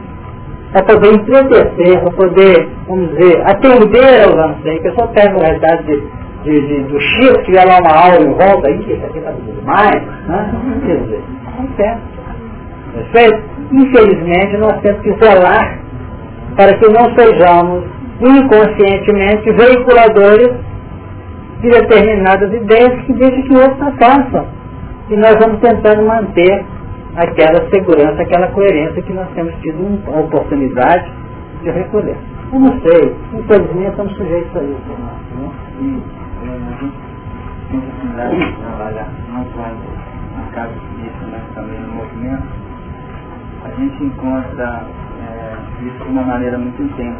[0.71, 4.85] Para poder entretecer, para poder, vamos dizer, atender aos anseios.
[4.85, 6.01] Eu só pego a realidade de,
[6.43, 10.01] de, de, do Chico, tiver lá uma aula em volta, aí, isso aqui está demais,
[10.27, 10.51] né?
[10.85, 11.23] Quer dizer.
[12.93, 13.43] Perfeito?
[13.71, 15.79] Infelizmente, nós temos que zelar
[16.55, 17.83] para que não sejamos
[18.19, 20.51] inconscientemente veiculadores
[21.61, 24.45] de determinadas ideias que deixam que outros façam.
[25.09, 26.65] E nós vamos tentando manter
[27.15, 31.11] aquela segurança, aquela coerência que nós temos tido a oportunidade
[31.63, 32.17] de recolher.
[32.51, 34.81] Eu não sei, infelizmente estamos sujeitos a isso.
[34.89, 35.51] Né?
[35.79, 36.03] E
[36.43, 36.93] a gente
[37.69, 39.71] tem oportunidade de trabalhar não só
[40.35, 42.71] na casa espírita, mas também no movimento
[43.63, 44.83] a gente encontra
[45.21, 45.55] é,
[45.85, 47.19] isso de uma maneira muito intensa.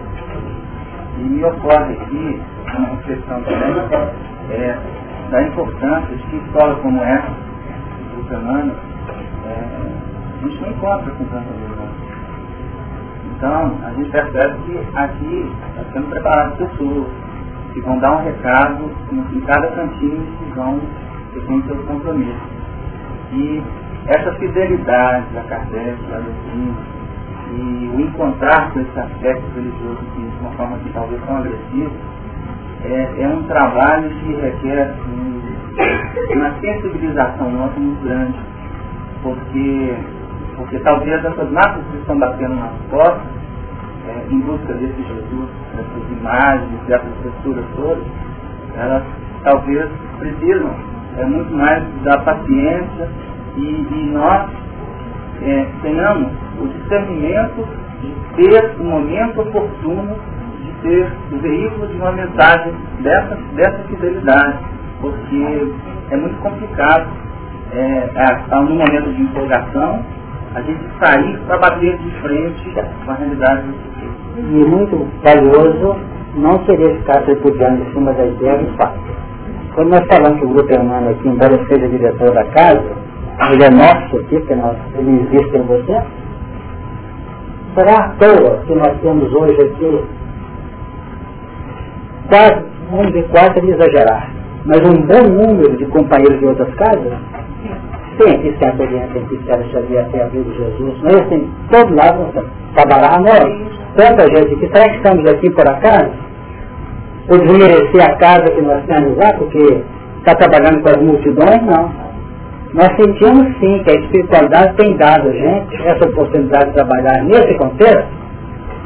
[1.19, 2.41] E me ocorre aqui
[2.77, 3.75] uma reflexão também
[4.49, 4.77] é,
[5.29, 7.31] da importância de que escola como essa,
[8.15, 8.90] do é,
[9.51, 12.11] a gente não encontra com tanta violência.
[13.35, 17.07] Então, a gente percebe que aqui nós temos preparado pessoas
[17.73, 20.79] que vão dar um recado em cada cantinho que vão
[21.33, 22.41] ter seus compromissos.
[23.33, 23.63] E
[24.07, 27.01] essa fidelidade da Kardec, da doutrina,
[27.51, 31.91] e o encontrar com esse aspecto religioso de uma forma que talvez tão agressiva,
[32.83, 35.41] é, é um trabalho que requer um,
[36.35, 38.39] uma sensibilização nossa muito grande,
[39.21, 39.95] porque,
[40.55, 43.27] porque talvez essas massas que estão batendo nas portas,
[44.07, 48.03] é, em busca desse Jesus, dessas imagens, dessas texturas todas,
[48.75, 49.03] elas
[49.43, 50.73] talvez precisam
[51.17, 53.09] é, muito mais da paciência
[53.57, 54.49] e, e nós
[55.41, 57.67] é, tenhamos o discernimento
[58.01, 60.15] de ter o momento oportuno
[60.61, 64.59] de ter o veículo de uma mensagem dessa, dessa fidelidade,
[64.99, 65.73] porque
[66.11, 67.07] é muito complicado,
[67.73, 70.03] é, é, no momento de empolgação,
[70.53, 72.73] a gente sair para bater de frente
[73.05, 74.11] com a realidade do sujeito.
[74.37, 75.95] E muito valioso
[76.35, 78.99] não querer ficar repudiando em cima da ideia do fato.
[79.75, 82.83] Quando nós falamos que o grupo Hermano aqui, embora seja diretor da casa,
[83.51, 86.01] ele é nosso aqui, porque nós, ele existe em você.
[87.75, 90.03] Será à toa que nós temos hoje aqui
[92.27, 94.29] quase, vamos dizer, quase exagerar,
[94.65, 97.13] mas um bom número de companheiros de outras casas,
[98.21, 101.49] tem aqui Santo Oriente, tem aqui Sérgio Xavier, tem a vida de Jesus, mas tem
[101.71, 102.27] todo lado,
[102.75, 103.49] trabalhar nós,
[103.95, 106.11] tanta gente aqui, será que estamos aqui por acaso?
[107.27, 109.81] Por desmerecer a casa que nós temos lá, porque
[110.19, 111.61] está trabalhando com as multidões?
[111.63, 111.91] Não.
[112.73, 117.53] Nós sentimos sim que a espiritualidade tem dado a gente essa oportunidade de trabalhar nesse
[117.55, 118.07] contexto,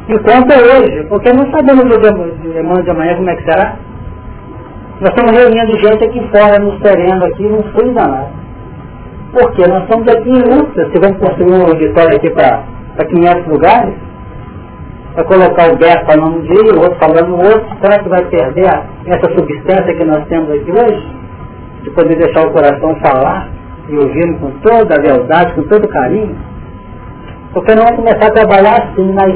[0.10, 3.76] enquanto é hoje, porque não sabemos o demônio de amanhã como é que será.
[5.02, 8.45] Nós estamos reunindo gente aqui fora, no sereno aqui, não frio danado.
[9.38, 12.64] Porque nós estamos aqui em luta, se vamos construir um auditório aqui para
[13.06, 13.94] 500 lugares,
[15.14, 18.24] para colocar o Beto falando um dia, o outro falando no outro, será que vai
[18.26, 21.08] perder essa substância que nós temos aqui hoje?
[21.84, 23.50] De poder deixar o coração falar?
[23.90, 26.36] e ouvindo com toda a lealdade, com todo carinho,
[27.54, 29.36] porque não vamos começar a trabalhar assim, mas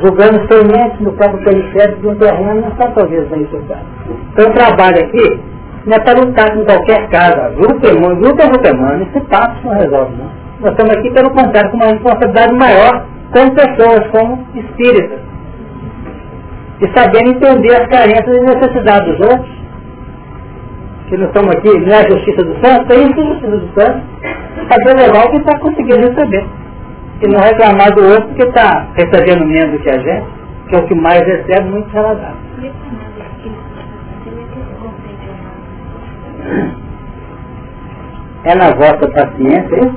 [0.00, 3.84] julgando semente no campo periférico de um terreno não está talvez bem julgado.
[4.32, 5.40] Então o trabalho aqui
[5.84, 7.50] não é para lutar com qualquer casa.
[7.56, 10.30] Grupo é humano, grupo é grupo é humano, esse passo não resolve não.
[10.60, 15.18] Nós estamos aqui pelo contrário com uma responsabilidade maior como pessoas, como espíritas.
[16.80, 19.62] E sabendo entender as carências e necessidades dos outros.
[21.08, 23.80] Que não estamos aqui, não é a justiça do santo, é isso a justiça do
[23.80, 24.02] santo.
[24.70, 26.46] Saber levar o que está conseguindo receber.
[27.22, 30.26] E não reclamar do outro que está recebendo menos do que a gente,
[30.68, 32.36] que é o que mais recebe, muito relatável.
[38.44, 39.92] É na vossa paciência,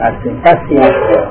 [0.00, 1.28] Assim, paciência.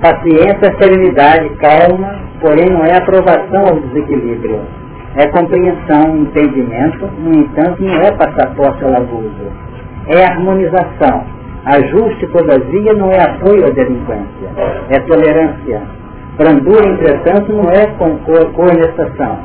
[0.00, 4.60] Paciência é serenidade, calma, porém não é aprovação ao desequilíbrio.
[5.16, 9.52] É compreensão, entendimento, no entanto não é passaporte ao abuso.
[10.06, 11.24] É harmonização.
[11.66, 14.48] Ajuste, todavia, não é apoio à delinquência.
[14.88, 15.82] É tolerância.
[16.38, 17.86] Brandura, entretanto, não é
[18.54, 19.38] coonestação.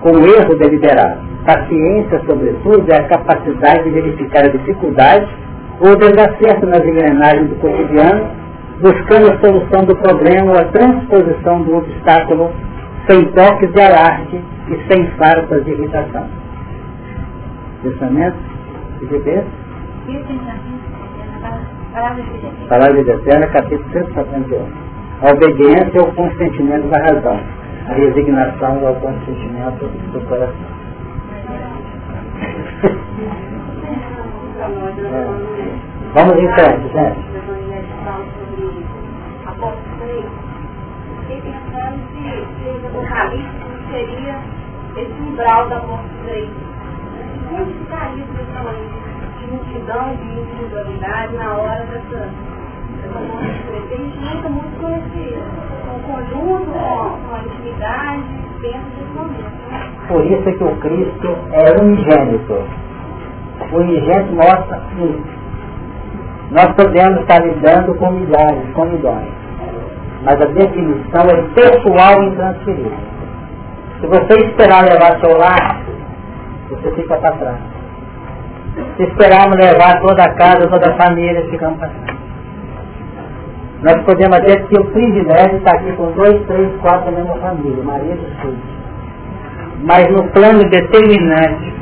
[0.00, 1.20] Com o erro deliberado.
[1.44, 5.28] Paciência, sobretudo, é a capacidade de verificar a dificuldade
[5.80, 8.28] ou desacerto nas engrenagens do cotidiano,
[8.80, 12.50] buscando a solução do problema ou a transposição do obstáculo
[13.08, 16.26] sem toques de alarde e sem farpas de irritação.
[17.82, 18.36] Pensamento?
[19.02, 19.42] IGB?
[22.68, 24.66] Palavra de Eterna, capítulo 171.
[25.22, 27.40] A obediência é o consentimento da razão.
[27.90, 30.54] A resignação é o consentimento do coração.
[36.14, 37.18] Vamos em frente, gente.
[41.20, 42.24] Fiquei pensando se
[42.62, 44.36] o Apocalipse seria
[44.96, 46.48] esse umbral da morte 3.
[47.52, 48.88] Onde ficaria questão aí
[49.38, 52.30] de multidão, de individualidade na hora dessa,
[53.00, 53.92] dessa morte 3?
[53.92, 55.38] A gente luta muito com esse
[55.84, 58.22] com o conjunto, com, com a intimidade
[58.60, 59.60] dentro desse momento.
[59.70, 59.90] Né?
[60.08, 62.80] Por isso é que o Cristo é unigênito
[63.72, 65.40] o unigênito mostra isso.
[66.50, 69.28] Nós podemos estar lidando com milhares, com milhões.
[70.22, 72.92] Mas a definição é pessoal e intransferível.
[74.00, 75.80] Se você esperar levar seu lar,
[76.68, 77.58] você fica para trás.
[78.96, 82.19] Se esperarmos levar toda a casa, toda a família, ficamos para trás.
[83.82, 87.36] Nós podemos até ter o privilégio de estar aqui com dois, três, quatro da mesma
[87.36, 88.58] família, marido e filho.
[89.84, 91.72] Mas no plano determinante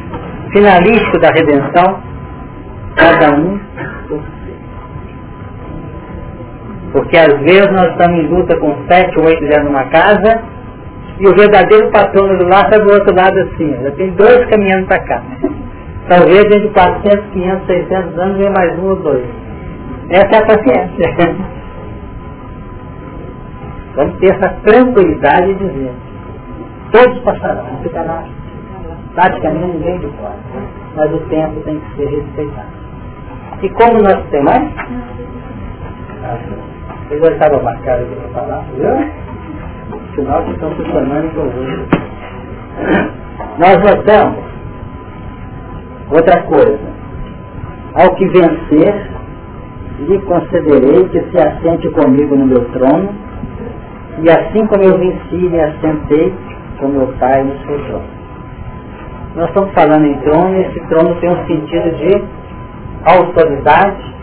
[0.53, 2.01] finalístico da redenção,
[2.97, 3.59] cada um
[6.93, 10.43] porque às vezes nós estamos em luta com sete ou oito dentro de uma casa
[11.21, 14.87] e o verdadeiro patrono do lar está do outro lado assim, já tem dois caminhando
[14.87, 15.23] para cá.
[16.09, 19.25] Talvez dentro de 400, 500, 600 anos venha mais um ou dois.
[20.11, 21.49] Essa é a paciência.
[23.99, 25.93] Vamos ter essa tranquilidade de dizer,
[26.93, 28.23] todos passarão, não ficará
[29.13, 30.37] praticamente ninguém de fora.
[30.95, 32.69] Mas o tempo tem que ser respeitado.
[33.61, 34.71] E como nós temos mais?
[37.11, 39.11] Eu já estava marcado aqui para falar, viu?
[40.15, 41.99] Sinal que estão funcionando em conjunto.
[43.59, 44.45] Nós notamos
[46.09, 46.99] outra coisa.
[47.95, 49.11] Ao que vencer,
[49.99, 53.28] lhe concederei que se assente comigo no meu trono,
[54.23, 56.35] e assim como eu venci, me assentei
[56.79, 58.19] com meu Pai no seu trono.
[59.37, 62.25] Nós estamos falando em trono e esse trono tem um sentido de
[63.05, 64.15] autoridade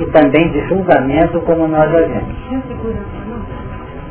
[0.00, 2.34] e também de julgamento, como nós já vimos.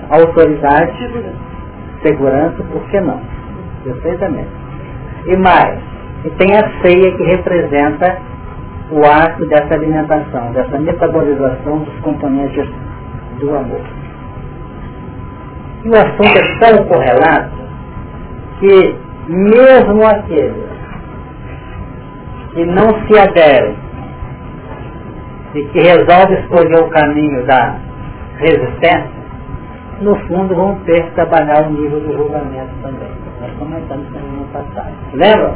[0.09, 1.11] Autoridade,
[2.01, 3.19] segurança, por que não?
[3.83, 4.49] Perfeitamente.
[5.27, 5.79] E mais,
[6.23, 8.17] e tem a ceia que representa
[8.91, 12.69] o ato dessa alimentação, dessa metabolização dos componentes
[13.39, 14.02] do amor.
[15.83, 17.51] E o assunto é tão correlato
[18.59, 18.95] que
[19.27, 20.73] mesmo aqueles
[22.53, 23.75] que não se aderem
[25.55, 27.75] e que resolvem escolher o caminho da
[28.37, 29.23] resistência,
[30.01, 33.09] no fundo vão ter que trabalhar o nível do julgamento também.
[33.41, 34.93] Nós comentamos também no passado.
[35.13, 35.55] Lembra?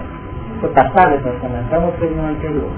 [0.59, 2.69] Foi passado que nós comentamos foi no anterior?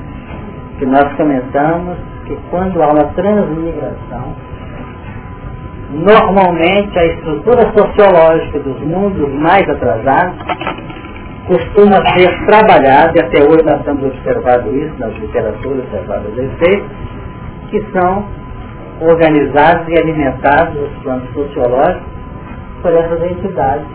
[0.77, 4.35] Que nós comentamos que quando há uma transmigração,
[5.91, 10.37] normalmente a estrutura sociológica dos mundos mais atrasados
[11.47, 16.89] costuma ser trabalhada, e até hoje nós estamos observando isso nas literaturas observadas efeitos,
[17.71, 18.23] que são
[19.01, 22.07] organizados e alimentados os planos sociológicos
[22.83, 23.87] por essas entidades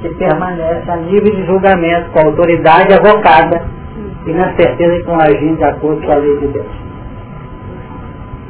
[0.00, 3.62] que permanecem a nível de julgamento com a autoridade avocada
[4.26, 6.66] e na certeza que estão agindo de acordo com a lei de Deus.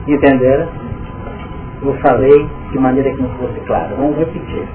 [0.06, 0.68] Entenderam?
[1.82, 3.96] Eu falei de maneira que não fosse claro.
[3.96, 4.66] Vamos repetir.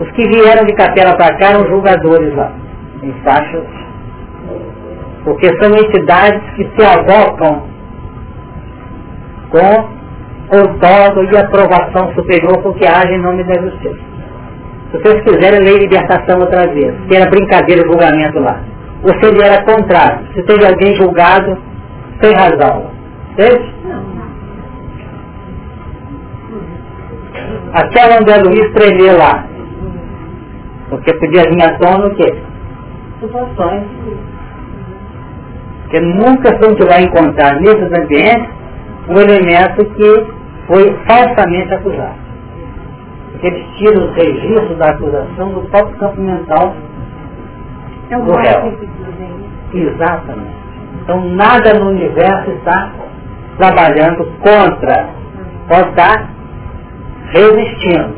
[0.00, 2.52] Os que vieram de capela para cá eram julgadores lá,
[3.02, 3.64] em faixas,
[5.24, 7.62] porque são entidades que se avocam
[9.50, 10.02] com
[10.58, 14.00] outorga e aprovação superior porque agem em nome da justiça.
[14.90, 18.60] Se vocês quiserem ler libertação outra vez, que era brincadeira e julgamento lá.
[19.04, 20.26] Ou seria era contrário.
[20.34, 21.56] Se teve alguém julgado,
[22.20, 22.90] sem razão.
[23.32, 23.71] Entende?
[27.74, 29.46] Até o André Luiz tremer lá.
[30.90, 32.34] Porque podia vir à tona o quê?
[33.20, 33.84] Situações.
[35.82, 38.48] Porque nunca a gente vai encontrar nesses ambientes
[39.08, 40.26] um elemento que
[40.66, 42.22] foi falsamente acusado.
[43.32, 46.74] Porque eles tiram os registros da acusação do próprio campo mental
[48.10, 48.78] é um do réu.
[49.72, 50.62] Exatamente.
[51.02, 52.92] Então nada no universo está
[53.56, 55.08] trabalhando contra,
[55.68, 56.28] pode estar
[57.32, 58.14] resistindo.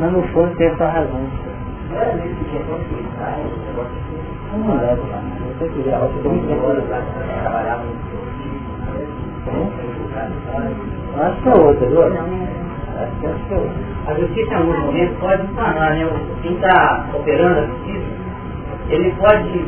[0.00, 1.20] Mas no fundo tem essa razão.
[4.52, 5.22] Não leva lá.
[5.60, 6.28] Eu acho que
[11.20, 12.02] Acho que é outra, viu?
[12.02, 12.14] Acho
[13.18, 13.88] que é outra.
[14.06, 16.08] A justiça em alguns momentos pode falar, né?
[16.42, 18.06] Quem está operando a justiça,
[18.88, 19.64] ele pode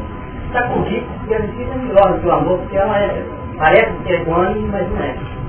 [0.46, 3.24] estar convicto que a justiça é melhor do que o amor, porque ela é,
[3.58, 5.39] parece que é equânime, mas não é.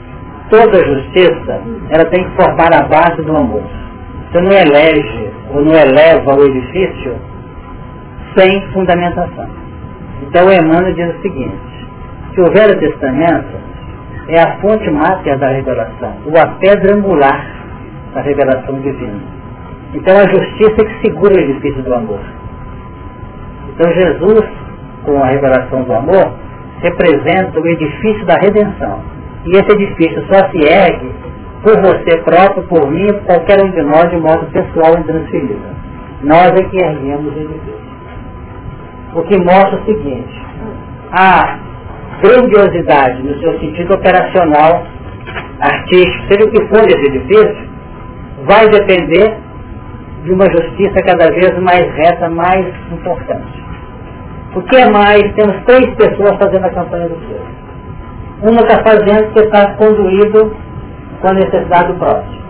[0.52, 3.64] Toda justiça, ela tem que formar a base do amor.
[4.30, 7.16] Você não elege ou não eleva o edifício
[8.38, 9.47] sem fundamentação.
[10.22, 11.88] Então o Emmanuel diz o seguinte,
[12.34, 13.56] que o Velho Testamento
[14.28, 17.45] é a fonte máter da revelação, ou a pedra angular
[18.14, 19.22] da revelação divina.
[19.93, 22.20] Então a justiça é que segura o edifício do amor.
[23.70, 24.45] Então Jesus,
[25.06, 26.34] com a revelação do amor,
[26.82, 28.99] representa o edifício da redenção.
[29.46, 31.12] E esse edifício só se ergue
[31.64, 35.72] por você próprio, por mim, por qualquer um de nós, de modo pessoal e intransferível.
[36.24, 37.82] Nós é que erguemos ele Deus.
[39.16, 40.42] O que mostra o seguinte,
[41.12, 41.60] a
[42.22, 44.86] grandiosidade no seu sentido operacional,
[45.60, 47.70] artístico, seja o que for desse edifício,
[48.46, 49.38] vai depender
[50.24, 53.64] de uma justiça cada vez mais reta, mais importante.
[54.56, 57.61] O que é mais, temos três pessoas fazendo a campanha do Senhor.
[58.42, 60.56] Uma está fazendo que está conduído
[61.22, 62.42] com a necessidade do próximo.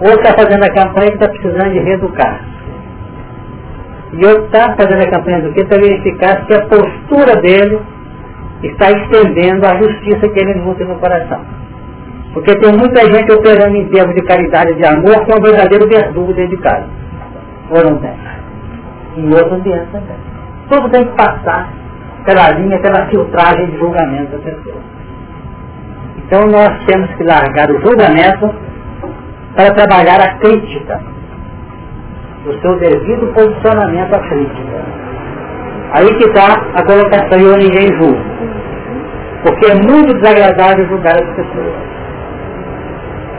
[0.00, 2.40] Outro está fazendo a campanha que está precisando de reeducar.
[4.12, 7.80] E outro está fazendo a campanha do que para verificar se a postura dele
[8.62, 11.40] está estendendo a justiça que ele nutre no coração.
[12.34, 15.42] Porque tem muita gente operando em termos de caridade e de amor que é um
[15.42, 16.86] verdadeiro verdugo dentro de casa.
[17.70, 18.14] Ou não tem?
[19.16, 20.16] Em outro ambiente também.
[20.70, 21.72] Tudo tem que passar
[22.24, 24.87] pela linha, pela filtragem de julgamento da pessoa.
[26.28, 28.54] Então nós temos que largar o julgamento
[29.56, 31.00] para trabalhar a crítica,
[32.44, 34.78] o seu devido posicionamento à crítica.
[35.94, 38.20] Aí que está a colocação eu ninguém julga.
[39.42, 41.74] Porque é muito desagradável julgar as pessoas.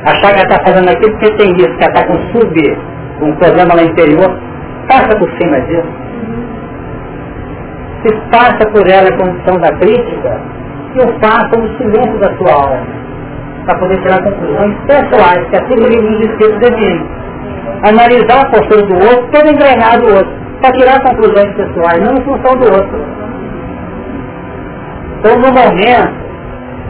[0.06, 2.78] Achar que ela está fazendo aquilo porque tem isso, que ela está com sub,
[3.22, 4.36] um problema lá interior,
[4.88, 5.88] passa por cima disso.
[8.02, 10.42] Se passa por ela a condição da crítica,
[10.94, 12.88] que o faça no silêncio da sua alma,
[13.66, 17.10] para poder tirar conclusões pessoais, que assim ele nos espíritos define.
[17.84, 22.24] Analisar a postura do outro, todo engrenado do outro, para tirar conclusões pessoais, não em
[22.24, 23.06] função do outro.
[25.20, 26.30] Então, no momento,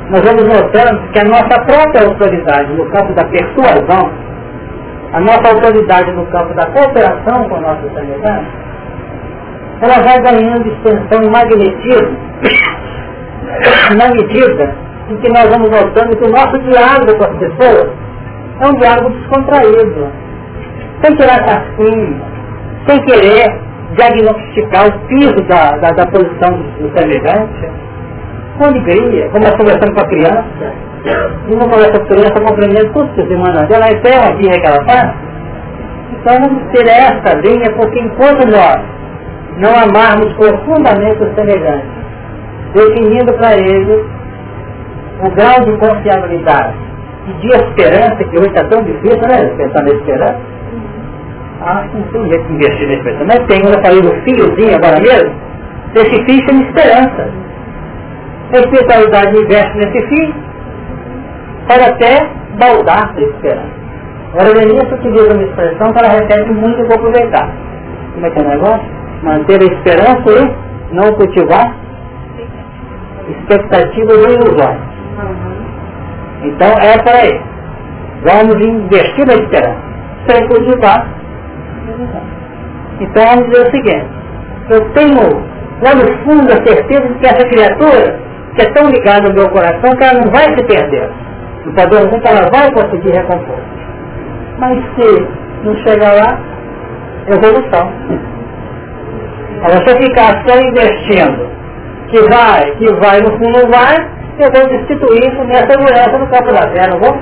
[0.10, 4.12] nós vamos notando que a nossa própria autoridade no campo da persuasão,
[5.14, 8.48] a nossa autoridade no campo da cooperação com a nossa sanidade,
[9.82, 12.18] ela vai ganhando extensão e magnetismo
[13.98, 14.76] na medida
[15.10, 17.90] em que nós vamos notando que o nosso diálogo com as pessoas
[18.62, 20.08] é um diálogo descontraído,
[21.02, 22.22] sem tirar casquinho,
[22.88, 27.70] sem querer diagnosticar o piso da, da, da posição do semelhante,
[28.58, 30.74] com alegria, como nós conversando com a criança,
[31.48, 34.50] e uma conversa com a criança compreendendo tudo que os irmãos dela, a ideia aqui
[34.50, 35.14] que ela faz.
[36.12, 38.82] Então vamos ter essa linha, porque enquanto nós
[39.58, 41.99] não amarmos profundamente o semelhante,
[42.74, 44.06] definindo para ele
[45.22, 46.76] o grau de confiabilidade
[47.28, 49.50] e de esperança, que hoje está tão difícil, né?
[49.58, 50.40] Pensar na esperança.
[51.92, 53.26] Que não tem jeito de investir na esperança.
[53.26, 55.36] Mas tem, eu falei do filhozinho agora mesmo,
[55.96, 57.30] esse filho chama esperança.
[58.52, 60.36] A espiritualidade investe nesse filho
[61.68, 63.80] para até baldar a esperança.
[64.34, 67.50] Agora, o Denilson utiliza uma expressão que ela repete muito e vou aproveitar.
[68.14, 68.88] Como é que é o negócio?
[69.24, 71.76] Manter a esperança e não cultivar
[73.32, 74.82] expectativas ilusórias.
[76.44, 77.42] Então é para aí.
[78.24, 79.82] Vamos investir na esperança.
[80.28, 81.08] Sem cultivar.
[83.00, 84.08] Então vamos dizer o seguinte,
[84.70, 85.50] eu tenho
[85.82, 88.20] lá no fundo a certeza de que essa criatura,
[88.56, 91.10] que é tão ligada ao meu coração, que ela não vai se perder.
[91.66, 93.58] No padrão que ela vai conseguir recompor.
[94.60, 95.28] Mas se
[95.64, 96.40] não chegar lá,
[97.28, 97.92] evolução.
[99.62, 101.59] Agora se eu ficar só investindo,
[102.10, 103.96] que vai, que vai, no fundo não vai,
[104.40, 107.14] eu vou destituir isso minha segurança no campo da terra, não vou?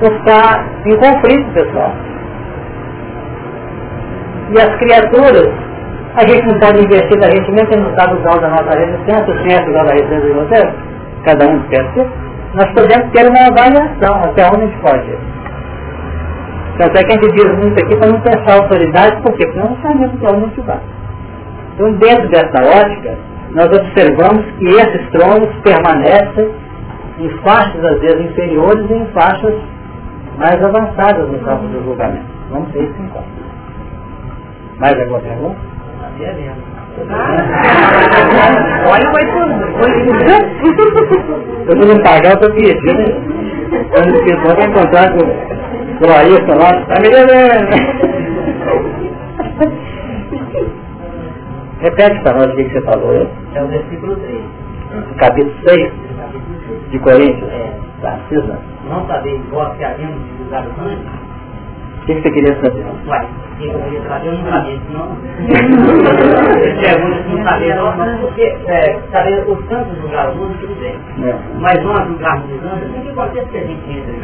[0.00, 1.92] Vou ficar em conflito, pessoal.
[4.50, 5.50] E as criaturas,
[6.14, 9.34] a gente não pode investir na gente, mesmo que não sabe usar da nossa resistência,
[9.34, 10.74] o usar da resistência de vocês,
[11.24, 12.06] cada um pensa,
[12.54, 15.18] nós podemos ter uma avaliação até onde a gente pode.
[16.78, 19.46] Tanto é que a gente diz muito aqui para não pensar autoridade, por quê?
[19.46, 20.80] Porque não sabemos até onde a gente vai.
[21.74, 23.18] Então, dentro dessa ótica,
[23.52, 26.50] nós observamos que esses tronos permanecem
[27.18, 29.54] em faixas, às vezes, inferiores e em faixas
[30.38, 32.26] mais avançadas no campo do julgamento.
[32.50, 33.26] Vamos ver isso enquanto.
[34.78, 35.56] Mais alguma pergunta?
[38.86, 39.20] Olha, por.
[41.68, 43.04] Eu não pagar, eu tô pedindo.
[43.90, 45.24] Quando o pessoal vai encontrar com
[46.06, 47.68] o Ailton lá, tá me devendo.
[51.80, 53.26] Repete para nós o que você falou.
[53.54, 54.40] É o versículo 3.
[55.18, 55.92] Capítulo 6
[56.90, 57.48] de Coríntios.
[57.50, 57.72] É.
[58.00, 58.58] Tá, Cisna.
[58.88, 60.72] Não sabeis vós que havemos os anjos?
[62.02, 62.84] O que você queria saber?
[63.06, 63.28] Uai,
[63.60, 65.08] eu queria saber, eu não sabia, senão...
[66.78, 66.86] Se
[67.28, 70.94] não sabia, não, porque é, saber os santos julgar os anjos, tudo bem.
[71.22, 71.34] É.
[71.60, 74.14] Mas nós julgarmos os anjos, o que pode ser que a gente entra?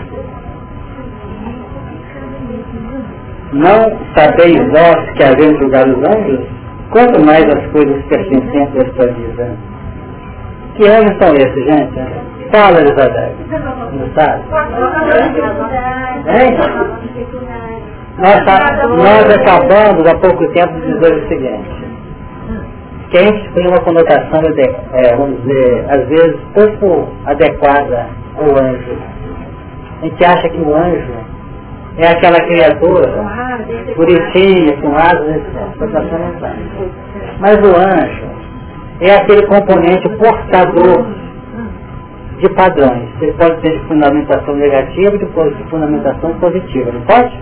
[3.53, 6.41] Não sabeis vós que havemos julgado os anjos?
[6.91, 9.57] Quanto mais as coisas pertencentes a esta vida.
[10.77, 12.01] Que anjos são esses, gente?
[12.53, 13.35] Fala, Elizabeth.
[13.93, 14.43] Não sabe?
[16.27, 16.57] Hein?
[18.19, 21.85] Nós, tá- nós acabamos há pouco tempo de dizer o seguinte.
[23.11, 24.41] Que a gente tem uma conotação,
[24.93, 28.07] é, vamos dizer, às vezes pouco adequada
[28.37, 28.97] ao anjo.
[30.03, 31.13] A gente acha que o anjo
[31.97, 33.09] é aquela criatura
[33.97, 35.81] bonitinha, com asas, etc.
[35.81, 36.53] Não tá.
[37.39, 38.25] Mas o anjo
[39.01, 41.07] é aquele componente portador
[42.39, 43.09] de padrões.
[43.21, 47.39] Ele pode ter de fundamentação negativa e de de fundamentação positiva, não pode?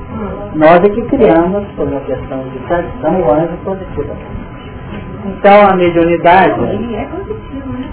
[0.54, 4.14] Nós é que criamos, por uma questão de tradição, o anjo positivo.
[5.24, 6.60] Então a mediunidade.
[6.60, 7.88] Ele é positivo, né?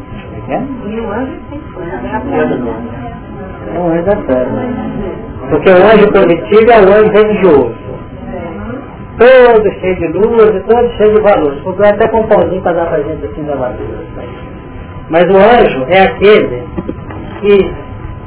[0.49, 0.61] É?
[0.89, 1.79] E o anjo tem que
[3.75, 4.51] É o anjo da terra.
[5.49, 7.75] Porque o anjo positivo é o anjo religioso.
[9.17, 11.59] Todo cheio de luz e todo cheio de valores.
[11.61, 13.77] Porque até com um pãozinho para dar pra gente assim da valor.
[15.09, 16.63] Mas o anjo é aquele
[17.41, 17.73] que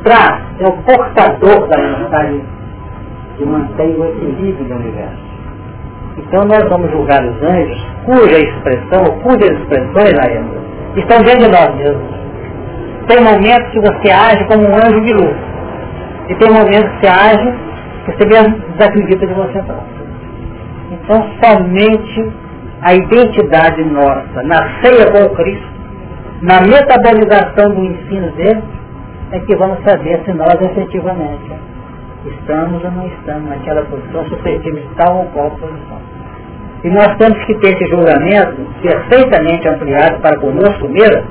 [0.03, 2.43] traz, é o portador da mensagem
[3.37, 5.33] que mantém o equilíbrio do universo.
[6.19, 10.51] Então nós vamos julgar os anjos cuja expressão, cujas expressões, Naema,
[10.97, 12.23] estão dentro de nós mesmos.
[13.09, 15.37] Tem momentos que você age como um anjo de luz.
[16.33, 17.55] E tem momentos que você age
[18.07, 20.03] que você mesmo desacredita de você próprio.
[20.91, 22.33] Então somente
[22.81, 25.67] a identidade nossa, na ceia com Cristo,
[26.41, 28.63] na metabolização do ensino dele,
[29.33, 31.53] é que vamos saber se nós efetivamente
[32.25, 36.01] estamos ou não estamos naquela posição suscetível de tal ou qual posição.
[36.83, 41.23] E nós temos que ter esse julgamento perfeitamente ampliado para conosco mesmo,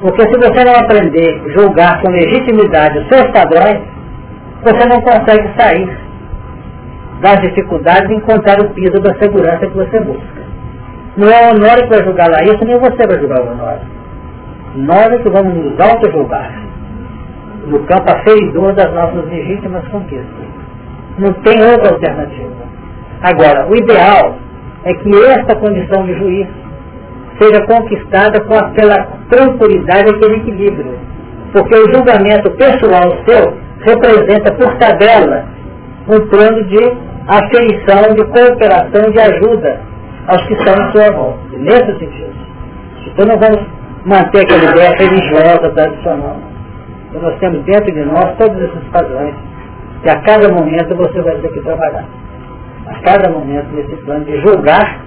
[0.00, 3.80] porque se você não aprender a julgar com legitimidade os seus padrões,
[4.62, 5.98] você não consegue sair
[7.20, 10.40] das dificuldades de encontrar o piso da segurança que você busca.
[11.16, 13.82] Não é o Honório que vai julgar lá isso, nem você vai julgar o Honório.
[14.76, 16.50] Nós é que vamos nos auto-julgar
[17.66, 20.48] no campo aferidor das nossas legítimas conquistas.
[21.18, 22.70] Não tem outra alternativa.
[23.22, 24.36] Agora, o ideal
[24.84, 26.46] é que esta condição de juiz
[27.38, 30.98] seja conquistada com a, pela tranquilidade e aquele equilíbrio.
[31.52, 35.44] Porque o julgamento pessoal seu representa, por tabela,
[36.08, 39.80] um plano de afeição, de cooperação, de ajuda
[40.26, 41.56] aos que estão em sua volta.
[41.56, 42.34] Nesse sentido.
[43.06, 43.66] Então nós vamos
[44.04, 46.36] manter aquela ideia religiosa, tradicional.
[47.08, 49.34] Então nós temos dentro de nós todos esses padrões
[50.02, 52.04] que a cada momento você vai ter que trabalhar.
[52.86, 55.00] A cada momento nesse plano de julgar,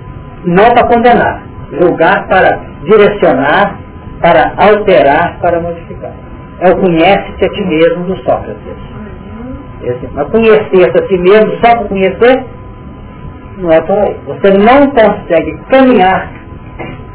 [0.45, 1.44] não para condenar,
[1.82, 3.80] julgar para direcionar,
[4.22, 6.12] para alterar, para modificar.
[6.64, 8.57] É o conhece-te a ti mesmo do Sócrates.
[9.84, 12.45] Esse, mas conhecer-se a si mesmo só por conhecer,
[13.57, 14.15] não é por aí.
[14.27, 16.31] Você não consegue caminhar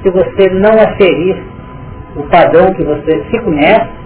[0.03, 1.43] se você não aferir
[2.15, 3.99] o padrão que você se conhece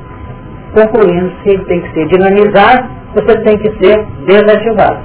[0.74, 4.98] concluindo se ele tem que ser dinamizado, você tem que ser desativado.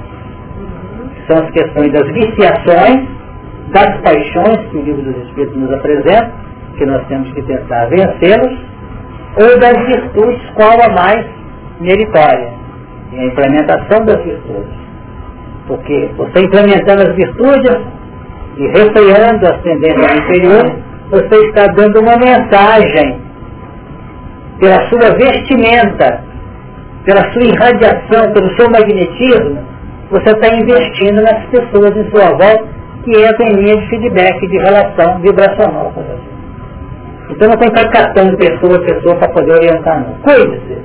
[1.26, 3.06] São as questões das viciações,
[3.70, 6.30] das paixões que o livro dos Espíritos nos apresenta,
[6.78, 8.58] que nós temos que tentar vencê-los,
[9.36, 11.26] ou das virtudes, qual a mais
[11.80, 12.48] meritória,
[13.12, 14.78] e a implementação das virtudes.
[15.66, 17.76] Porque você implementando as virtudes
[18.56, 20.72] e refreando as tendências inferiores,
[21.10, 23.20] você está dando uma mensagem
[24.58, 26.24] pela sua vestimenta,
[27.04, 29.58] pela sua irradiação, pelo seu magnetismo,
[30.10, 32.64] você está investindo nas pessoas em sua volta
[33.04, 36.37] que entram em linha de feedback, de relação vibracional com você.
[37.30, 40.14] Então não tem que ficar catando pessoa a pessoa para poder orientar não.
[40.22, 40.78] Cuide-se.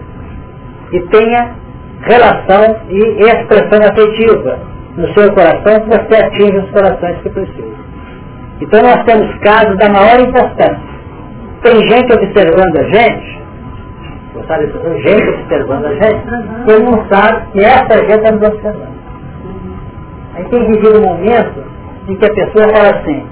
[0.91, 1.55] E tenha
[2.01, 4.59] relação e expressão afetiva
[4.97, 7.83] no seu coração que você atinge os corações que precisa.
[8.61, 10.93] Então nós temos casos da maior importância.
[11.63, 13.43] Tem gente observando a gente
[14.47, 14.71] sabe?
[15.01, 16.23] Jeito observando a gente,
[16.67, 19.03] ele não sabe que essa gente está nos observando.
[20.35, 21.63] Aí tem vivido um momento
[22.07, 23.23] em que a pessoa fala assim,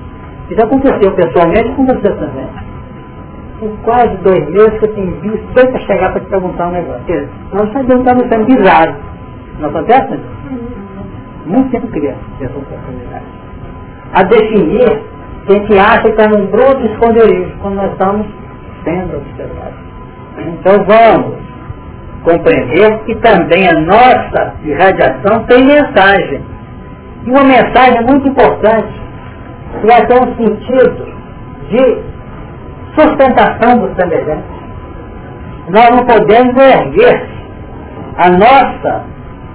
[0.50, 2.48] isso aconteceu pessoalmente com você também.
[3.62, 7.30] Tem quase dois meses que eu tenho visto sempre chegar para te perguntar um negócio.
[7.54, 8.96] Nós sabemos que estamos sendo bizarros.
[9.60, 10.20] Não acontece?
[11.46, 13.26] Muito tempo criança essa oportunidade.
[14.16, 15.04] A definir
[15.46, 18.26] que a gente acha que está num bruto esconderijo, quando nós estamos
[18.84, 19.80] sendo observados.
[20.40, 21.38] Então vamos
[22.24, 26.42] compreender que também a nossa irradiação tem mensagem.
[27.28, 28.92] E uma mensagem muito importante,
[29.82, 31.12] que é um sentido
[31.70, 32.11] de
[32.96, 34.62] sustentação do semelhante.
[35.70, 37.30] Nós não podemos erguer
[38.18, 39.04] a nossa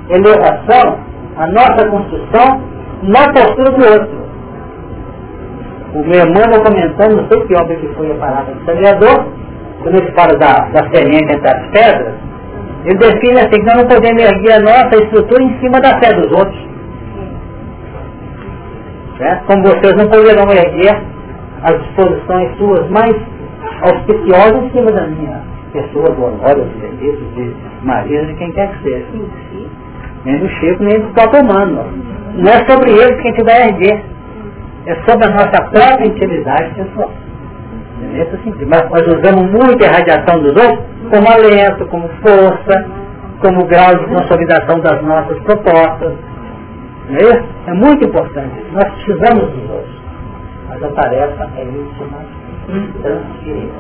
[0.09, 0.99] elevação,
[1.37, 2.61] a nossa construção
[3.03, 4.27] na postura do outro.
[5.95, 9.27] O meu irmão comentando, não sei que obra que foi a parada do semeador,
[9.83, 12.15] quando ele fala da, da semente entre as pedras,
[12.85, 16.13] ele define assim que nós não podemos erguer a nossa estrutura em cima da fé
[16.13, 16.67] dos outros.
[19.19, 19.45] Certo?
[19.47, 21.03] Como vocês não poderão erguer
[21.63, 23.15] as disposições suas mais
[23.83, 25.43] auspiciosas em cima da minha
[25.73, 29.07] pessoa, do honor, dos serviços, de Maria, de quem quer que seja.
[30.25, 31.85] Nem do Chico, nem do próprio humano.
[32.35, 34.05] Não é sobre eles que a gente vai erguer.
[34.87, 37.11] É sobre a nossa própria intimidade pessoal.
[38.69, 42.87] Mas nós usamos muito a radiação dos outros como alento, como força,
[43.41, 46.13] como grau de consolidação das nossas propostas.
[47.09, 47.45] Não é isso?
[47.67, 48.55] É muito importante.
[48.73, 49.96] Nós precisamos dos outros.
[50.79, 52.19] Mas a tarefa é íntima,
[52.69, 53.71] intransferível.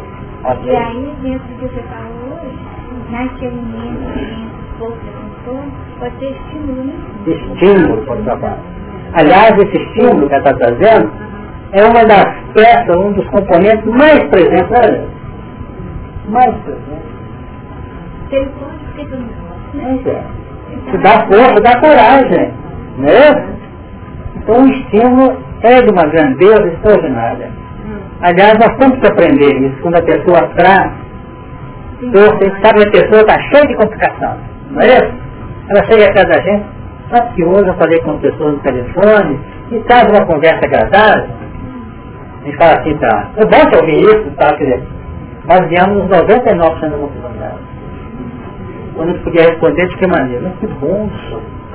[0.44, 0.73] Okay.
[0.73, 2.59] E aí, dentro do que você falou hoje,
[3.10, 4.97] naquele momento, pouco
[5.44, 5.62] contou,
[5.98, 6.93] pode ter estímulo.
[7.27, 8.60] Estímulo para o trabalho.
[9.12, 11.12] Aliás, esse estímulo que ela está trazendo
[11.73, 15.09] é uma das peças, um dos componentes mais presentes lei.
[16.28, 17.16] Mais presentes.
[18.31, 20.09] Tem força que tu não pode.
[20.09, 20.98] É.
[21.02, 22.55] dá força, dá coragem.
[22.97, 23.56] Né?
[24.36, 27.50] Então o estímulo é de uma grandeza extraordinária.
[28.20, 30.92] Aliás, nós temos que aprender isso quando a pessoa traz.
[32.00, 34.36] Você sabe que a pessoa está cheia de complicação.
[34.70, 35.14] Não é isso?
[35.68, 36.66] Ela chega atrás da gente,
[37.10, 41.28] sabe que hoje eu falei com pessoas no telefone, e estava uma conversa agradável,
[42.42, 44.82] a gente fala assim, tá, é bom que ouvir isso, tá, quer dizer,
[45.46, 47.58] nós ganhamos 99% da oportunidade.
[48.94, 50.42] Quando a gente podia responder de que maneira?
[50.42, 51.10] Mas que bom,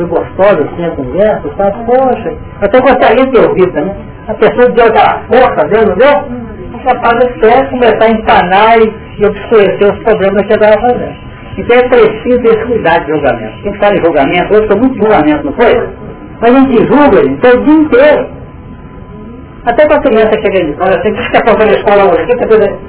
[0.01, 1.71] foi gostosa assim a conversa, tá?
[1.85, 3.95] Poxa, até gostaria de ouvido também.
[4.27, 6.41] A pessoa deu aquela força, deu, não deu?
[6.73, 11.31] É capaz de só começar a empanar e, obscurecer os problemas que eu estava fazendo.
[11.57, 13.63] Então é preciso esse cuidado de julgamento.
[13.63, 15.89] Quem fala em julgamento, hoje foi muito julgamento, não foi?
[16.41, 18.29] Mas a gente julga, então o dia inteiro.
[19.65, 22.25] Até com a criança chega de escola, assim, o que faltando na escola hoje?
[22.25, 22.79] Que coisa...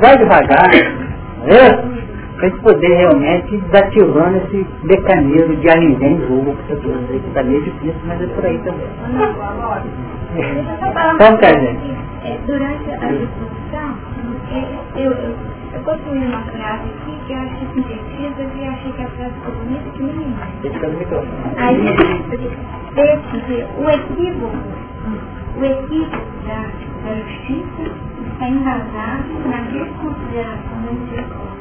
[0.00, 1.97] Vai devagar, né?
[2.38, 6.72] Para a gente poder realmente desativando esse mecanismo de a ninguém julga, porque
[7.16, 8.86] está meio difícil, mas é por aí também.
[11.18, 11.96] Que é, gente?
[12.22, 13.98] É, durante a discussão,
[14.52, 15.34] é, eu, eu,
[15.74, 19.54] eu construí uma frase aqui que eu achei sintetiza e achei que a frase ficou
[19.54, 20.36] bonita que menina.
[21.56, 21.88] Aí,
[22.96, 24.56] esse, o equívoco
[25.56, 26.16] o equívoco
[26.46, 26.70] da,
[27.04, 27.82] da justiça
[28.32, 31.57] está embasado na desconsideração da misericórdia.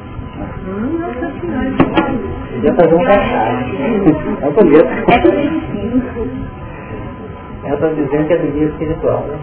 [2.51, 3.57] Podia fazer um cachorro.
[4.41, 4.45] É.
[4.45, 4.88] É bonito.
[7.64, 9.26] Ela está dizendo que é do dia espiritual.
[9.27, 9.38] Né?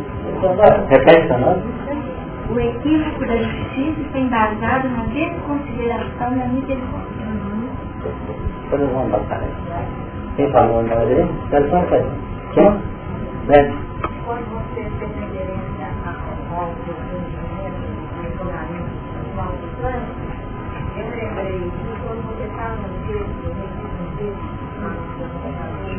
[0.89, 1.63] Repete nota.
[2.51, 7.25] O equívoco da justiça está embasado na desconsideração da misericórdia.
[8.71, 9.11] Todos vão.
[10.37, 11.29] Quem falou na dele?
[11.45, 11.83] Espera só.
[12.53, 12.67] Quem?
[14.25, 16.13] Quando você tem referência a
[20.97, 21.73] eu lembrei
[22.07, 22.89] quando você está no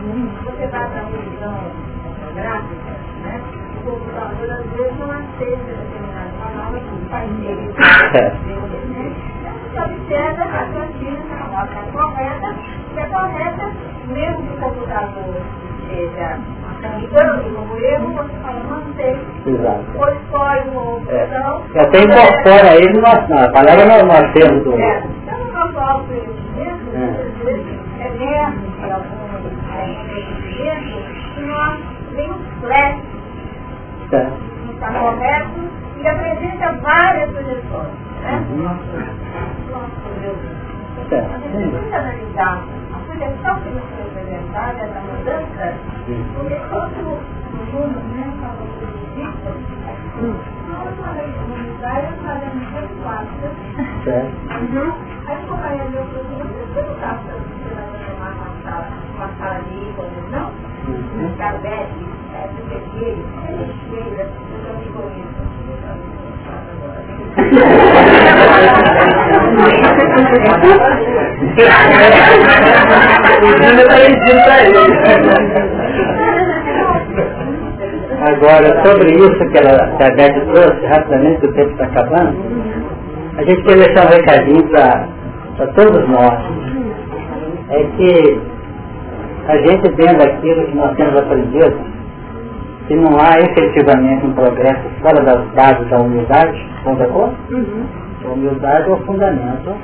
[0.05, 1.57] no vai para a revisão
[2.35, 2.91] gráfica,
[3.23, 3.41] né?
[3.77, 7.73] O computador às vezes não aceita determinada palavra que o pai dele
[9.71, 12.55] Você observa a sua filha está correta,
[12.95, 13.71] e é correta,
[14.07, 15.41] mesmo que o computador
[15.87, 16.39] seja
[16.85, 19.17] tramitando como erro, você fala, mantém.
[19.45, 19.85] Exato.
[19.95, 21.63] Ou escolhe uma opção.
[21.73, 21.81] É.
[21.81, 24.79] Até incorpora ele no, a palavra no, no acervo do.
[24.79, 25.03] É.
[25.23, 28.05] Então, o nosso autoconhecimento, é.
[28.05, 29.15] é mesmo de algum
[29.71, 30.95] conhecimento,
[31.35, 31.79] que nós
[32.11, 32.97] vemos flash.
[34.11, 34.29] É.
[34.65, 35.59] Não está correto
[35.97, 38.05] e apresenta várias sugestões.
[38.21, 38.45] Né?
[38.49, 38.63] Uhum.
[38.63, 38.85] Nosso,
[39.71, 40.37] nosso Deus.
[41.11, 41.19] É.
[41.19, 42.63] A gente precisa analisar
[43.05, 45.75] sugestão que nos foi apresentada da mudança,
[46.05, 49.49] porque todo o mundo, né, falou sobre isso,
[50.69, 53.45] nós falamos de comunidade, nós falamos de quatro.
[55.27, 59.73] Aí como aí meu filho, você não está vai tomar uma sala, uma sala de
[59.75, 60.47] ícones, não?
[60.87, 64.75] Um carvete, é, porque ele, ele chega, eu
[78.21, 82.37] Agora, sobre isso que, ela, que a Beth trouxe, rapidamente, o tempo está acabando,
[83.37, 86.39] a gente quer deixar um recadinho para todos nós.
[87.69, 88.41] É que
[89.47, 91.77] a gente vendo aquilo que nós temos aprendido,
[92.87, 97.35] que não há efetivamente um progresso fora das bases da humildade, estão de acordo?
[97.51, 97.85] Uhum.
[98.23, 99.75] A humildade é o fundamento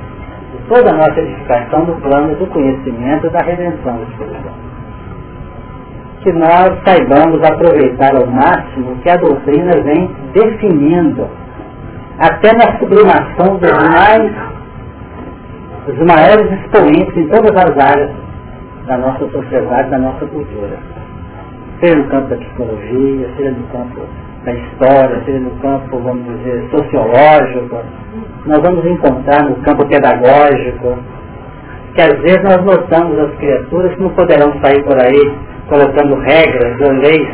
[0.72, 4.54] toda a nossa edificação no plano do conhecimento da redenção espiritual.
[6.22, 11.28] Que nós saibamos aproveitar ao máximo que a doutrina vem definindo,
[12.20, 14.32] até na sublimação dos mais,
[15.88, 18.12] dos maiores expoentes em todas as áreas
[18.88, 20.78] da nossa sociedade, da nossa cultura.
[21.82, 24.02] Seja no campo da psicologia, seja no campo
[24.46, 27.78] da história, seja no campo, vamos dizer, sociológico,
[28.46, 30.98] nós vamos encontrar no campo pedagógico,
[31.94, 35.38] que às vezes nós notamos as criaturas que não poderão sair por aí
[35.68, 37.28] colocando regras ou leis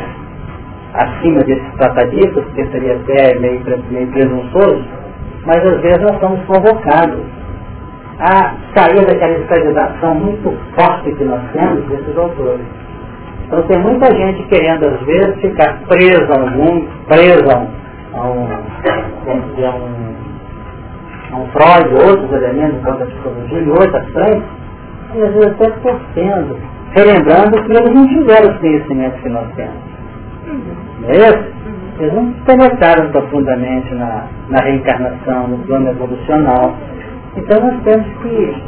[0.94, 3.60] acima desses tratadistas, porque seria até meio,
[3.90, 4.84] meio presunçoso,
[5.46, 7.20] mas às vezes nós somos convocados
[8.20, 12.66] a sair daquela estabilização muito forte que nós temos desses autores.
[13.46, 17.68] Então tem muita gente querendo, às vezes, ficar preso a algum, preso a um,
[18.14, 20.17] a um,
[21.32, 24.48] um Freud, outros elementos da psicologia e outras frentes,
[25.14, 26.56] e às vezes até torcendo,
[26.94, 29.88] relembrando que eles não tiveram os conhecimentos que nós temos.
[31.00, 31.58] Não é isso?
[31.98, 36.76] Eles não penetraram profundamente na, na reencarnação, no plano evolucional.
[37.36, 38.62] Então nós temos que,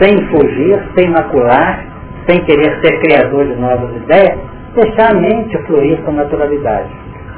[0.00, 1.84] sem fugir, sem macular,
[2.28, 4.38] sem querer ser criador de novas ideias,
[4.74, 6.88] deixar a mente fluir com naturalidade.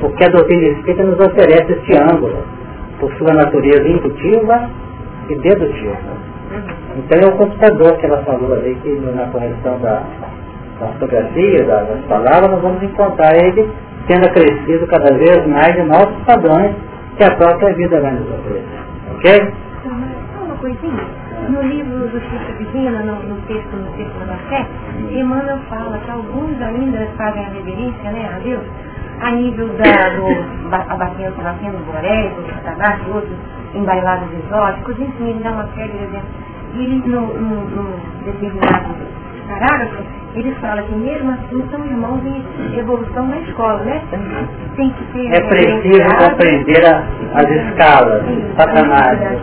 [0.01, 2.45] Porque a doutrina espírita nos oferece este ângulo,
[2.99, 4.71] por sua natureza indutiva
[5.29, 5.97] e dedutiva.
[6.97, 10.03] Então é o computador que ela falou ali, que na correção da,
[10.81, 13.71] da fotografia, das palavras, nós vamos encontrar ele
[14.07, 16.75] sendo acrescido cada vez mais de novos padrões
[17.17, 18.81] que a própria vida vai nos oferecer.
[19.15, 19.53] Ok?
[20.45, 21.05] Uma coisinha
[21.49, 24.67] no livro do Chico Divina, no, no texto no Círculo da Fé,
[25.11, 28.63] Emmanuel fala que alguns ainda fazem a reverência né, a Deus
[29.21, 33.37] a nível da, do abatimento batendo boréis, do satanás e outros
[33.75, 36.49] embailados exóticos, enfim, ele dá uma série de exemplos.
[36.75, 38.95] E ele, no, no, determinado
[39.49, 40.03] parágrafo,
[40.35, 44.03] ele fala que mesmo assim são irmãos em evolução na escola, né?
[44.77, 45.27] Tem que ter...
[45.35, 46.85] É preciso compreender
[47.35, 48.23] as escalas,
[48.57, 49.39] patamares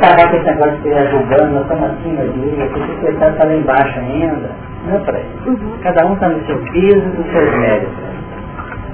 [0.00, 3.54] acabar com esse negócio de ir julgando, nós estamos acima dele, o coitado está lá
[3.54, 4.50] embaixo ainda.
[4.86, 5.50] Não é para isso.
[5.50, 5.78] Uhum.
[5.82, 8.10] Cada um está no seu piso dos seus méritos.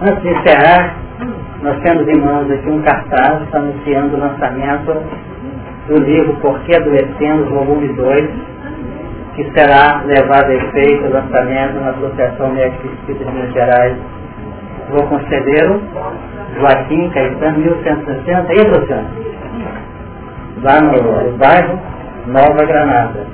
[0.00, 0.96] Antes de encerrar,
[1.62, 5.02] nós temos em mãos aqui um cartaz anunciando o lançamento
[5.88, 8.30] do livro Por que Adoecemos, volume 2,
[9.36, 13.96] que será levado a efeito o lançamento na Associação Médica Espírita de Minas Gerais.
[14.90, 15.80] Vou conceder o
[16.60, 18.52] Joaquim Caetano, 1160.
[18.52, 19.26] E Luciano?
[20.62, 21.78] lá no bairro
[22.26, 23.26] Nova Granada.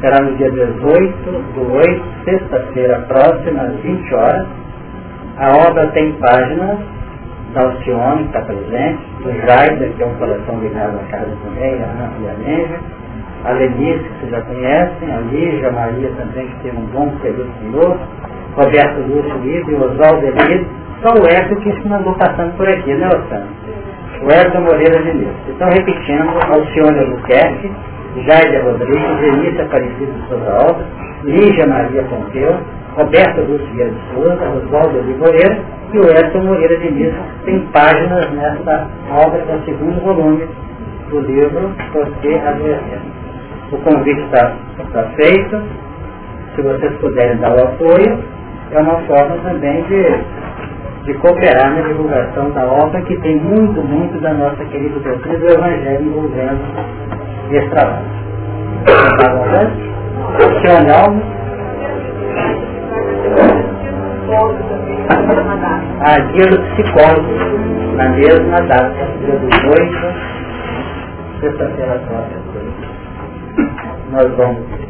[0.00, 4.46] Será no dia 18 do 8, sexta-feira próxima, às 20 horas.
[5.40, 6.78] A obra tem páginas
[7.54, 11.82] da Alcione, que está presente, do Jaida, que é um coração ligado à casa também,
[11.82, 12.78] a Ana e a Neiva,
[13.44, 17.10] a Lenice, que vocês já conhecem, a Lígia, a Maria também, que tem um bom
[17.22, 17.98] período senhor,
[18.54, 20.66] Roberto Lúcio Livre, Oswaldo Elias,
[21.02, 23.46] só o Eco que mandou passando por aqui, né, Osana?
[24.22, 25.34] o Elton Moreira de Deus.
[25.48, 27.72] Estão repetindo Alcione Albuquerque,
[28.16, 30.86] Jaide Rodrigues, Elisa Aparecida de Souza Alves,
[31.24, 32.56] Lígia Maria Pompeu,
[32.96, 35.58] Roberto Lúcio de Souza, Oswaldo de Moreira
[35.92, 37.14] e o Elton Moreira de Deus.
[37.44, 40.48] Tem páginas nessa obra, que é o segundo volume
[41.10, 43.20] do livro Você Adolescente.
[43.72, 45.62] O convite está, está feito.
[46.56, 48.18] Se vocês puderem dar o apoio,
[48.72, 50.40] é uma forma também de
[51.04, 55.46] de cooperar na divulgação da obra que tem muito, muito da nossa querida doutrina do
[55.46, 58.02] Evangelho envolvendo e Estrabão.
[60.36, 61.24] Cristiane Alves.
[66.00, 67.28] A dia do psicólogo,
[67.96, 70.06] na mesma data, dia do noivo,
[71.40, 72.40] sexta-feira agora.
[74.12, 74.80] Nós vamos